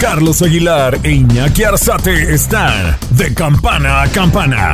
Carlos 0.00 0.42
Aguilar 0.42 0.96
e 1.02 1.10
Iñaki 1.10 1.64
Arzate 1.64 2.32
están 2.32 2.96
de 3.10 3.34
campana 3.34 4.02
a 4.02 4.08
campana. 4.08 4.72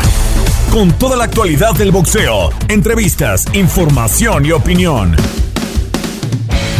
Con 0.71 0.93
toda 0.99 1.17
la 1.17 1.25
actualidad 1.25 1.73
del 1.73 1.93
boxeo, 1.93 2.51
entrevistas, 2.69 3.47
información 3.55 4.45
y 4.45 4.53
opinión. 4.53 5.17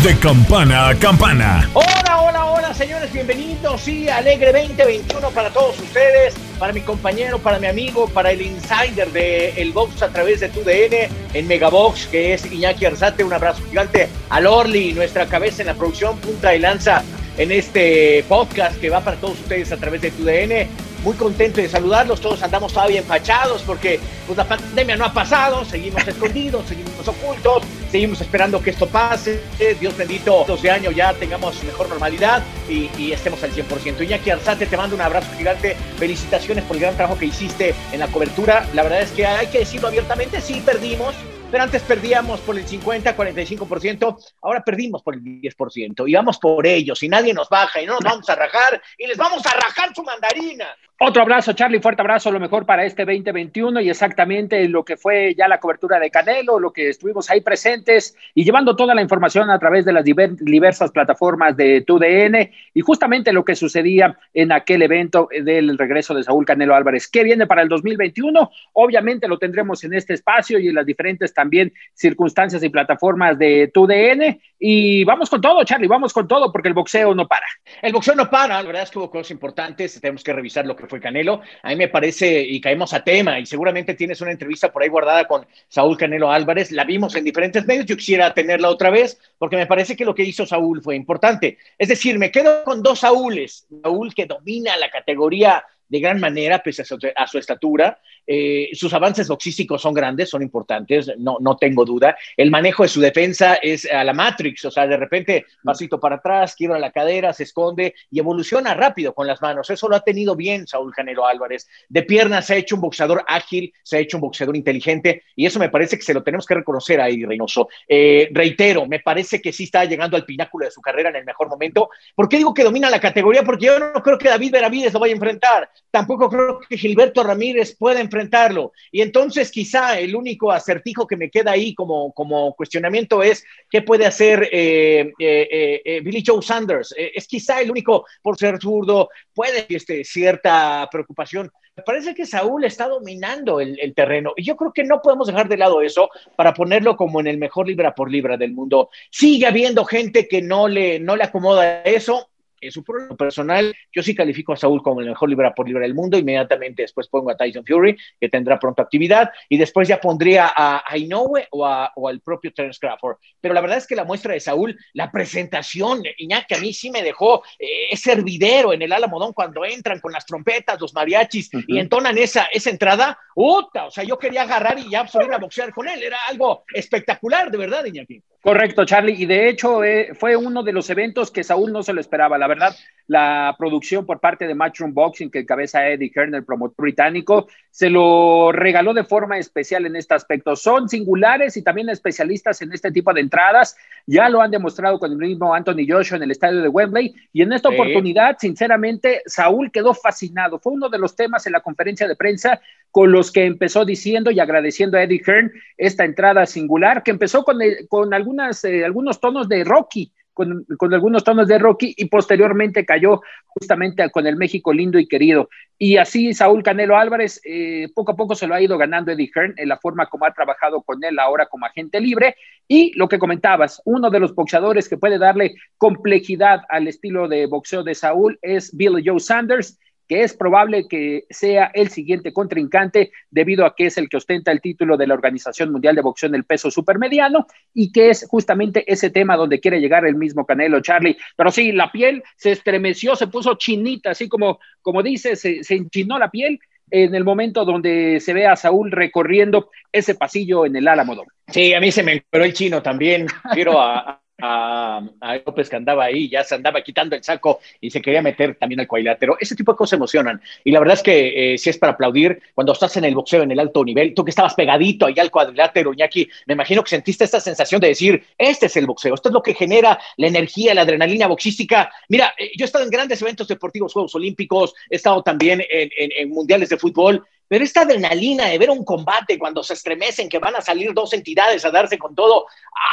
De 0.03 0.19
campana 0.19 0.89
a 0.89 0.95
campana. 0.95 1.71
Hola, 1.73 2.21
hola, 2.21 2.45
hola, 2.45 2.75
señores, 2.75 3.11
bienvenidos 3.15 3.89
y 3.89 4.11
alegre 4.11 4.53
2021 4.53 5.31
para 5.31 5.49
todos 5.49 5.79
ustedes, 5.81 6.35
para 6.59 6.75
mi 6.75 6.83
compañero, 6.83 7.39
para 7.39 7.59
mi 7.59 7.67
amigo, 7.67 8.09
para 8.09 8.31
el 8.33 8.43
insider 8.43 9.11
de 9.11 9.55
el 9.57 9.73
box 9.73 10.03
a 10.03 10.11
través 10.11 10.41
de 10.41 10.51
tu 10.51 10.63
DN 10.63 11.09
en 11.33 11.49
Megabox, 11.49 12.09
que 12.09 12.35
es 12.35 12.45
Iñaki 12.53 12.85
Arzate. 12.85 13.25
Un 13.25 13.33
abrazo 13.33 13.63
gigante 13.71 14.11
al 14.29 14.47
Orly, 14.47 14.93
nuestra 14.93 15.25
cabeza 15.27 15.63
en 15.63 15.69
la 15.69 15.75
producción, 15.75 16.19
punta 16.19 16.51
de 16.51 16.59
lanza 16.59 17.03
en 17.37 17.53
este 17.53 18.25
podcast 18.29 18.79
que 18.81 18.91
va 18.91 19.01
para 19.01 19.17
todos 19.17 19.41
ustedes 19.41 19.73
a 19.73 19.77
través 19.77 20.01
de 20.01 20.11
tu 20.11 20.25
DN. 20.25 20.69
Muy 21.03 21.17
contento 21.17 21.61
de 21.61 21.69
saludarlos, 21.69 22.19
todos 22.19 22.43
andamos 22.43 22.73
todavía 22.73 23.01
empachados 23.01 23.61
porque 23.61 24.01
pues, 24.27 24.39
la 24.39 24.45
pandemia 24.45 24.97
no 24.97 25.05
ha 25.05 25.13
pasado, 25.13 25.63
seguimos 25.67 26.07
escondidos, 26.09 26.67
seguimos 26.67 27.07
ocultos, 27.07 27.63
seguimos 27.93 28.23
esperando 28.23 28.63
que 28.63 28.71
esto 28.71 28.87
pase. 28.87 29.43
Dios 29.79 29.95
bendito, 29.99 30.47
12 30.49 30.71
años 30.71 30.95
ya 30.97 31.13
tengamos 31.13 31.63
mejor 31.63 31.91
normalidad 31.91 32.43
y, 32.71 32.89
y 32.97 33.13
estemos 33.13 33.43
al 33.43 33.53
100%. 33.53 34.03
Iñaki 34.03 34.31
Arzate, 34.31 34.65
te 34.65 34.79
mando 34.79 34.97
un 34.97 35.03
abrazo 35.03 35.29
gigante, 35.37 35.77
felicitaciones 35.99 36.65
por 36.65 36.77
el 36.77 36.83
gran 36.83 36.97
trabajo 36.97 37.19
que 37.19 37.27
hiciste 37.27 37.75
en 37.93 38.01
la 38.01 38.07
cobertura. 38.07 38.67
La 38.73 38.83
verdad 38.83 39.03
es 39.03 39.11
que 39.11 39.27
hay 39.27 39.49
que 39.49 39.59
decirlo 39.59 39.89
abiertamente, 39.89 40.41
sí 40.41 40.63
perdimos, 40.65 41.15
pero 41.55 41.63
antes 41.63 41.83
perdíamos 41.83 42.41
por 42.41 42.59
el 42.59 42.67
50, 42.67 43.17
45%, 43.17 44.17
ahora 44.43 44.65
perdimos 44.65 45.05
por 45.05 45.15
el 45.15 45.23
10%, 45.23 46.09
y 46.09 46.13
vamos 46.13 46.37
por 46.41 46.67
ellos, 46.67 47.01
y 47.05 47.09
nadie 47.09 47.33
nos 47.33 47.49
baja, 47.49 47.81
y 47.81 47.87
no 47.87 47.93
nos 47.93 48.03
vamos 48.03 48.29
a 48.29 48.35
rajar, 48.35 48.83
y 48.99 49.07
les 49.07 49.17
vamos 49.17 49.47
a 49.47 49.51
rajar 49.51 49.95
su 49.95 50.03
mandarina. 50.03 50.77
Otro 50.97 51.23
abrazo, 51.23 51.55
Charlie, 51.55 51.81
fuerte 51.81 52.03
abrazo, 52.03 52.31
lo 52.31 52.39
mejor 52.39 52.67
para 52.67 52.85
este 52.85 53.05
2021 53.05 53.81
y 53.81 53.91
exactamente 53.91 54.69
lo 54.69 54.85
que 54.85 54.97
fue 54.97 55.35
ya 55.35 55.49
la 55.49 55.59
cobertura 55.59 55.99
de 55.99 56.09
Canelo, 56.09 56.61
lo 56.61 56.73
que 56.73 56.89
estuvimos 56.89 57.29
ahí 57.31 57.41
presentes 57.41 58.17
y 58.33 58.45
llevando 58.45 58.77
toda 58.77 58.95
la 58.95 59.03
información 59.03 59.51
a 59.51 59.59
través 59.59 59.85
de 59.85 59.93
las 59.93 60.05
diversas 60.05 60.93
plataformas 60.93 61.57
de 61.57 61.81
TUDN 61.81 62.49
y 62.73 62.81
justamente 62.81 63.33
lo 63.33 63.45
que 63.45 63.57
sucedía 63.57 64.17
en 64.33 64.53
aquel 64.53 64.83
evento 64.83 65.29
del 65.33 65.77
regreso 65.77 66.15
de 66.15 66.23
Saúl 66.23 66.47
Canelo 66.47 66.77
Álvarez. 66.77 67.09
¿Qué 67.09 67.25
viene 67.25 67.49
para 67.49 67.63
el 67.63 67.69
2021? 67.69 68.53
Obviamente 68.75 69.27
lo 69.27 69.37
tendremos 69.37 69.83
en 69.83 69.95
este 69.95 70.15
espacio 70.15 70.61
y 70.61 70.69
en 70.69 70.77
las 70.77 70.87
diferentes 70.87 71.35
también 71.35 71.73
circunstancias 71.93 72.63
y 72.63 72.69
plataformas 72.69 73.37
de 73.37 73.69
TUDN 73.75 74.39
y 74.67 75.05
vamos 75.05 75.29
con 75.29 75.43
todo, 75.43 75.63
Charlie, 75.63 75.87
vamos 75.87 76.11
con 76.15 76.27
todo 76.27 76.51
porque 76.51 76.69
el 76.69 76.75
boxeo 76.75 77.15
no 77.15 77.29
para. 77.29 77.45
El 77.83 77.93
boxeo 77.93 78.15
no 78.15 78.31
para, 78.31 78.57
la 78.57 78.63
verdad 78.63 78.85
es 78.85 78.91
que 78.91 78.99
hubo 78.99 79.11
cosas 79.11 79.31
importantes, 79.33 80.01
tenemos 80.01 80.25
que 80.25 80.33
revisar 80.33 80.65
lo 80.65 80.75
que 80.75 80.87
fue 80.87 81.03
Canelo. 81.03 81.43
A 81.63 81.69
mí 81.69 81.77
me 81.77 81.89
parece, 81.89 82.41
y 82.41 82.63
caemos 82.63 82.95
a 82.95 83.05
tema, 83.05 83.39
y 83.39 83.45
seguramente 83.45 83.93
tienes 83.93 84.23
una 84.23 84.31
entrevista 84.31 84.73
por 84.73 84.83
ahí 84.83 84.89
guardada 84.89 85.27
con 85.27 85.47
Saúl 85.69 85.99
Canelo 85.99 86.33
Álvarez. 86.33 86.73
La 86.73 86.85
vimos 86.85 87.15
en 87.15 87.25
diferentes 87.25 87.67
medios, 87.67 87.85
yo 87.85 87.95
quisiera 87.95 88.33
tenerla 88.33 88.71
otra 88.71 88.89
vez, 88.89 89.21
porque 89.37 89.57
me 89.57 89.67
parece 89.67 89.97
que 89.97 90.07
lo 90.07 90.15
que 90.15 90.23
hizo 90.23 90.47
Saúl 90.47 90.81
fue 90.83 90.97
importante. 90.97 91.59
Es 91.77 91.89
decir, 91.89 92.19
me 92.19 92.31
quedo 92.31 92.65
con 92.65 92.83
dos 92.83 93.01
Saúles. 93.01 93.67
Saúl 93.83 94.15
que 94.15 94.25
domina 94.25 94.79
la 94.79 94.89
categoría 94.89 95.63
de 95.91 96.01
gran 96.01 96.19
manera, 96.19 96.63
pese 96.63 96.81
a 96.81 96.85
su, 96.87 96.97
a 97.15 97.27
su 97.27 97.37
estatura. 97.37 98.01
Eh, 98.27 98.71
sus 98.73 98.93
avances 98.95 99.29
boxísticos 99.29 99.83
son 99.83 99.95
grandes, 99.95 100.31
son 100.31 100.43
importantes, 100.43 101.13
no, 101.19 101.37
no 101.41 101.57
tengo 101.57 101.85
duda. 101.85 102.17
El 102.37 102.51
manejo 102.51 102.83
de 102.83 102.89
su 102.89 103.01
defensa 103.01 103.55
es 103.55 103.91
a 103.91 104.05
la 104.05 104.13
Matrix, 104.13 104.65
o 104.65 104.71
sea, 104.71 104.87
de 104.87 104.97
repente 104.97 105.47
pasito 105.63 106.01
para 106.01 106.17
atrás, 106.17 106.55
quiebra 106.55 106.79
la 106.79 106.91
cadera, 106.91 107.33
se 107.33 107.45
esconde 107.45 107.95
y 108.11 108.19
evoluciona 108.19 108.75
rápido 108.75 109.15
con 109.15 109.27
las 109.27 109.41
manos. 109.43 109.71
Eso 109.71 109.89
lo 109.89 109.97
ha 109.97 110.01
tenido 110.01 110.37
bien 110.37 110.67
Saúl 110.67 110.93
Canelo 110.95 111.27
Álvarez. 111.27 111.69
De 111.89 112.03
piernas 112.03 112.47
se 112.47 112.55
ha 112.55 112.57
hecho 112.57 112.77
un 112.77 112.81
boxeador 112.81 113.25
ágil, 113.27 113.73
se 113.83 113.97
ha 113.97 114.01
hecho 114.01 114.17
un 114.17 114.23
boxeador 114.23 114.57
inteligente 114.57 115.23
y 115.37 115.47
eso 115.47 115.59
me 115.59 115.69
parece 115.69 115.97
que 115.97 116.05
se 116.05 116.15
lo 116.15 116.23
tenemos 116.23 116.47
que 116.47 116.55
reconocer 116.55 117.01
a 117.01 117.09
Eddie 117.09 117.27
Reynoso. 117.27 117.69
Eh, 117.89 118.29
reitero, 118.33 118.87
me 118.87 119.01
parece 119.01 119.41
que 119.41 119.53
sí 119.53 119.65
está 119.65 119.85
llegando 119.85 120.17
al 120.17 120.25
pináculo 120.25 120.65
de 120.65 120.71
su 120.71 120.81
carrera 120.81 121.11
en 121.11 121.17
el 121.17 121.25
mejor 121.25 121.49
momento. 121.49 121.91
¿Por 122.15 122.29
qué 122.29 122.39
digo 122.39 122.55
que 122.55 122.65
domina 122.65 122.91
la 122.91 123.01
categoría? 123.01 123.43
Porque 123.43 123.67
yo 123.67 123.79
no 123.79 124.03
creo 124.03 124.19
que 124.19 124.29
David 124.29 124.53
Benavides 124.53 124.93
lo 124.93 125.01
vaya 125.01 125.13
a 125.13 125.17
enfrentar 125.17 125.71
tampoco 125.95 126.29
creo 126.29 126.59
que 126.59 126.77
Gilberto 126.77 127.23
Ramírez 127.23 127.77
pueda 127.77 128.01
enfrentarlo. 128.15 128.73
Y 128.93 129.03
entonces 129.03 129.51
quizá 129.51 129.99
el 129.99 130.15
único 130.15 130.53
acertijo 130.53 131.07
que 131.07 131.17
me 131.17 131.31
queda 131.31 131.53
ahí 131.53 131.75
como, 131.75 132.13
como 132.13 132.55
cuestionamiento 132.55 133.23
es 133.23 133.45
qué 133.69 133.83
puede 133.83 134.07
hacer 134.07 134.49
eh, 134.53 135.13
eh, 135.19 135.83
eh, 135.85 136.01
Billy 136.01 136.23
Joe 136.25 136.43
Sanders. 136.43 136.95
es 136.97 137.27
quizá 137.27 137.61
el 137.61 137.71
único, 137.71 138.07
por 138.23 138.37
ser 138.39 138.61
zurdo, 138.61 139.09
puede 139.35 139.67
este, 139.69 140.05
cierta 140.05 140.89
preocupación. 140.91 141.51
Me 141.77 141.83
parece 141.83 142.15
que 142.15 142.25
Saúl 142.25 142.65
está 142.65 142.87
dominando 142.87 143.61
el, 143.61 143.77
el, 143.81 143.95
terreno 143.95 144.33
y 144.37 144.45
yo 144.45 144.55
creo 144.57 144.73
que 144.73 144.85
no 144.85 145.03
podemos 145.03 145.27
dejar 145.27 145.49
de 145.49 145.57
lado 145.57 145.83
eso 145.83 146.09
para 146.37 146.55
ponerlo 146.55 146.97
como 146.97 147.19
en 147.19 147.27
el 147.27 147.37
mejor 147.37 147.67
libra 147.67 147.97
por 147.97 148.11
libra 148.11 148.37
del 148.37 148.53
mundo. 148.53 148.91
Sigue 149.11 149.47
habiendo 149.47 149.85
gente 149.85 150.29
que 150.29 150.41
no 150.41 150.69
le, 150.69 151.01
no 151.01 151.17
le 151.17 151.25
acomoda 151.25 151.83
eso 151.83 152.29
en 152.67 152.73
su 152.73 152.83
problema 152.83 153.17
personal, 153.17 153.75
yo 153.93 154.03
sí 154.03 154.15
califico 154.15 154.53
a 154.53 154.57
Saúl 154.57 154.83
como 154.83 155.01
el 155.01 155.09
mejor 155.09 155.29
libra 155.29 155.55
por 155.55 155.67
libra 155.67 155.83
del 155.83 155.95
mundo. 155.95 156.19
Inmediatamente 156.19 156.83
después 156.83 157.09
pongo 157.09 157.31
a 157.31 157.37
Tyson 157.37 157.65
Fury, 157.65 157.97
que 158.21 158.29
tendrá 158.29 158.59
pronto 158.59 158.83
actividad, 158.83 159.31
y 159.49 159.57
después 159.57 159.89
ya 159.89 160.01
pondría 160.01 160.53
a, 160.55 160.83
a 160.87 160.99
Inoue 160.99 161.47
o, 161.51 161.67
a, 161.67 161.93
o, 161.97 162.09
al 162.09 162.21
propio 162.21 162.53
Terence 162.53 162.79
Crawford. 162.81 163.17
Pero 163.41 163.55
la 163.55 163.61
verdad 163.61 163.79
es 163.79 163.87
que 163.87 163.97
la 163.97 164.05
muestra 164.05 164.35
de 164.35 164.41
Saúl, 164.41 164.77
la 164.93 165.11
presentación, 165.11 166.03
Iñaki, 166.19 166.55
a 166.55 166.59
mí 166.59 166.73
sí 166.73 166.91
me 166.91 167.03
dejó 167.03 167.43
eh, 167.59 167.89
ese 167.91 168.13
hervidero 168.13 168.73
en 168.73 168.83
el 168.83 168.93
Alamodón 168.93 169.33
cuando 169.33 169.65
entran 169.65 170.01
con 170.01 170.13
las 170.13 170.27
trompetas, 170.27 170.81
los 170.81 170.95
mariachis, 170.95 171.53
uh 171.53 171.59
-huh. 171.59 171.65
y 171.69 171.79
entonan 171.79 172.19
esa, 172.19 172.45
esa 172.53 172.71
entrada. 172.71 173.19
¡Uta! 173.35 173.87
O 173.87 173.91
sea, 173.91 174.05
yo 174.05 174.19
quería 174.19 174.43
agarrar 174.43 174.79
y 174.79 174.91
ya 174.91 175.07
subir 175.07 175.33
a 175.33 175.39
boxear 175.39 175.73
con 175.73 175.89
él. 175.89 176.03
Era 176.03 176.19
algo 176.29 176.65
espectacular, 176.73 177.51
de 177.51 177.59
verdad, 177.59 177.85
Iñaki. 177.85 178.23
Correcto, 178.45 178.85
Charlie. 178.85 179.17
Y 179.17 179.25
de 179.25 179.49
hecho 179.49 179.83
eh, 179.83 180.11
fue 180.13 180.37
uno 180.37 180.63
de 180.63 180.75
los 180.75 180.91
eventos 180.91 181.31
que 181.31 181.43
Saúl 181.43 181.73
no 181.73 181.83
se 181.83 181.95
lo 181.95 182.01
esperaba. 182.03 182.37
La 182.37 182.47
verdad, 182.47 182.77
la 183.07 183.55
producción 183.59 184.05
por 184.05 184.21
parte 184.21 184.47
de 184.47 184.55
Matchroom 184.55 184.93
Boxing, 184.93 185.31
que 185.31 185.47
cabeza 185.47 185.89
Eddie 185.89 186.13
Hearn, 186.15 186.35
el 186.35 186.45
promotor 186.45 186.77
británico, 186.77 187.49
se 187.71 187.89
lo 187.89 188.53
regaló 188.53 188.93
de 188.93 189.05
forma 189.05 189.39
especial 189.39 189.87
en 189.87 189.97
este 189.97 190.13
aspecto. 190.13 190.57
Son 190.57 190.91
singulares 190.91 191.57
y 191.57 191.63
también 191.63 191.89
especialistas 191.89 192.61
en 192.61 192.75
este 192.75 192.93
tipo 192.93 193.15
de 193.15 193.23
entradas. 193.23 193.79
Ya 194.07 194.29
lo 194.29 194.43
han 194.43 194.51
demostrado 194.51 194.99
con 194.99 195.11
el 195.11 195.17
mismo 195.17 195.55
Anthony 195.55 195.87
Joshua 195.89 196.19
en 196.19 196.25
el 196.25 196.31
estadio 196.31 196.61
de 196.61 196.69
Wembley. 196.69 197.15
Y 197.33 197.41
en 197.41 197.53
esta 197.55 197.71
sí. 197.71 197.75
oportunidad, 197.77 198.37
sinceramente, 198.39 199.23
Saúl 199.25 199.73
quedó 199.73 199.95
fascinado. 199.95 200.59
Fue 200.59 200.75
uno 200.75 200.91
de 200.91 200.99
los 200.99 201.17
temas 201.17 201.47
en 201.47 201.53
la 201.55 201.61
conferencia 201.61 202.07
de 202.07 202.15
prensa 202.15 202.61
con 202.91 203.11
los 203.11 203.33
que 203.33 203.47
empezó 203.47 203.87
diciendo 203.87 204.31
y 204.31 204.39
agradeciendo 204.39 204.99
a 204.99 205.03
Eddie 205.03 205.23
Hearn 205.27 205.51
esta 205.79 206.05
entrada 206.05 206.47
singular, 206.47 207.03
que 207.03 207.11
empezó 207.11 207.43
con, 207.43 207.61
el, 207.61 207.89
con 207.89 208.13
algún 208.15 208.34
eh, 208.65 208.85
algunos 208.85 209.21
tonos 209.21 209.49
de 209.49 209.65
Rocky, 209.65 210.13
con, 210.33 210.67
con, 210.77 210.93
algunos 210.93 211.23
tonos 211.23 211.47
de 211.47 211.59
Rocky 211.59 211.95
y 211.97 212.07
posteriormente 212.07 212.85
cayó 212.85 213.21
justamente 213.47 214.11
con 214.11 214.27
el 214.27 214.37
México 214.37 214.73
lindo 214.73 214.99
y 214.99 215.07
querido. 215.07 215.49
Y 215.79 215.97
así 215.97 216.35
Saúl 216.35 216.63
Canelo 216.63 216.97
Álvarez 216.97 217.41
eh, 217.45 217.89
poco 217.95 218.13
a 218.13 218.17
poco 218.17 218.35
se 218.35 218.47
lo 218.47 218.55
ha 218.55 218.61
ido 218.61 218.77
ganando 218.77 219.13
Eddie 219.13 219.31
Hearn 219.35 219.55
en 219.57 219.69
la 219.69 219.79
forma 219.79 220.07
como 220.07 220.27
ha 220.27 220.33
trabajado 220.33 220.83
con 220.83 221.03
él 221.05 221.19
ahora 221.19 221.47
como 221.47 221.67
agente 221.67 222.01
libre. 222.01 222.37
Y 222.67 222.93
lo 222.99 223.09
que 223.09 223.19
comentabas, 223.19 223.81
uno 223.85 224.11
de 224.11 224.21
los 224.21 224.35
boxeadores 224.35 224.89
que 224.89 224.97
puede 224.97 225.19
darle 225.19 225.55
complejidad 225.79 226.63
al 226.69 226.89
estilo 226.89 227.29
de 227.29 227.47
boxeo 227.47 227.85
de 227.85 227.95
Saúl 227.95 228.39
es 228.43 228.77
Billy 228.77 229.03
Joe 229.07 229.21
Sanders 229.21 229.79
que 230.09 230.23
es 230.23 230.35
probable 230.35 230.87
que 230.89 231.25
sea 231.31 231.71
el 231.75 231.89
siguiente 231.89 232.33
contrincante 232.33 233.13
debido 233.31 233.65
a 233.65 233.75
que 233.75 233.87
es 233.87 233.99
el 233.99 234.09
que 234.09 234.17
ostenta 234.17 234.53
el 234.53 234.61
título 234.61 234.97
de 234.97 235.07
la 235.07 235.15
Organización 235.15 235.73
Mundial 235.73 235.95
de 235.95 236.03
Boxeo 236.03 236.29
en 236.29 236.35
el 236.35 236.45
peso 236.45 236.71
supermediano 236.71 237.47
y 237.73 237.93
que 237.93 238.11
es 238.11 238.27
justamente 238.29 238.85
ese 238.91 239.11
tema 239.11 239.37
donde 239.37 239.61
quiere 239.61 239.81
llegar 239.81 240.07
el 240.07 240.17
mismo 240.17 240.45
Canelo 240.47 240.81
Charlie. 240.81 241.17
Pero 241.37 241.51
sí, 241.51 241.73
la 241.73 241.91
piel 241.91 242.23
se 242.37 242.53
estremeció, 242.53 243.17
se 243.17 243.29
puso 243.29 243.55
chinita, 243.55 244.11
así 244.11 244.29
como, 244.29 244.59
como 244.83 245.03
dice, 245.03 245.37
se, 245.37 245.65
se 245.65 245.75
enchinó 245.75 246.19
la 246.19 246.31
piel 246.31 246.59
en 246.91 247.15
el 247.15 247.25
momento 247.25 247.65
donde 247.65 248.21
se 248.21 248.33
ve 248.33 248.47
a 248.47 248.57
Saúl 248.57 248.91
recorriendo 248.91 249.71
ese 249.91 250.15
pasillo 250.15 250.67
en 250.67 250.77
el 250.77 250.87
Álamo. 250.87 251.25
Sí, 251.49 251.75
a 251.75 251.81
mí 251.81 251.91
se 251.91 252.03
me 252.03 252.15
encueró 252.15 252.45
el 252.45 252.53
chino 252.53 252.83
también. 252.83 253.27
Quiero 253.53 253.81
a, 253.81 254.21
a, 254.41 255.01
a, 255.21 255.37
López 255.37 255.69
que 255.69 255.77
andaba 255.77 256.05
ahí, 256.05 256.29
ya 256.29 256.43
se 256.43 256.55
andaba 256.55 256.83
quitando 256.83 257.15
el 257.15 257.23
saco 257.23 257.61
y 257.81 257.91
se 257.91 258.03
quería 258.03 258.23
meter 258.23 258.57
también 258.57 258.81
al 258.81 258.89
cuadrilátero. 258.89 259.37
Ese 259.41 259.55
tipo 259.55 259.73
de 259.73 259.79
cosas 259.79 259.97
emocionan. 259.97 260.41
Y 260.65 260.73
la 260.73 260.81
verdad 260.81 260.95
es 260.95 261.03
que 261.03 261.55
eh, 261.55 261.59
si 261.59 261.71
es 261.71 261.79
para 261.79 261.93
aplaudir 261.93 262.41
cuando 262.55 262.73
estás 262.73 262.97
en 262.97 263.05
el 263.05 263.15
boxeo 263.15 263.43
en 263.43 263.51
el 263.51 263.61
alto 263.61 263.85
nivel, 263.85 264.15
tú 264.15 264.25
que 264.25 264.31
estabas 264.31 264.55
pegadito 264.55 265.07
ahí 265.07 265.15
al 265.19 265.31
cuadrilátero, 265.31 265.93
Iñaki, 265.93 266.29
me 266.47 266.55
imagino 266.55 266.83
que 266.83 266.91
sentiste 266.91 267.25
esta 267.25 267.41
sensación 267.41 267.81
de 267.81 267.89
decir, 267.89 268.25
este 268.37 268.67
es 268.67 268.77
el 268.77 268.87
boxeo, 268.87 269.15
esto 269.15 269.29
es 269.29 269.33
lo 269.33 269.43
que 269.43 269.55
genera 269.55 269.99
la 270.17 270.27
energía, 270.27 270.75
la 270.75 270.83
adrenalina 270.83 271.27
boxística. 271.27 271.91
Mira, 272.09 272.35
eh, 272.39 272.51
yo 272.57 272.65
he 272.65 272.67
estado 272.67 272.85
en 272.85 272.91
grandes 272.91 273.23
eventos 273.23 273.49
deportivos, 273.49 273.93
Juegos 273.93 274.15
Olímpicos, 274.15 274.75
he 274.91 274.97
estado 274.97 275.23
también 275.23 275.63
en, 275.71 275.91
en 275.97 276.29
mundiales 276.31 276.69
de 276.69 276.77
fútbol 276.77 277.25
pero 277.49 277.65
esta 277.65 277.83
adrenalina 277.83 278.47
de 278.47 278.59
ver 278.59 278.71
un 278.71 278.85
combate 278.85 279.39
cuando 279.39 279.63
se 279.63 279.75
estremecen, 279.75 280.29
que 280.29 280.39
van 280.39 280.57
a 280.57 280.61
salir 280.61 280.93
dos 280.93 281.13
entidades 281.13 281.65
a 281.65 281.71
darse 281.71 281.99
con 281.99 282.15
todo, 282.15 282.47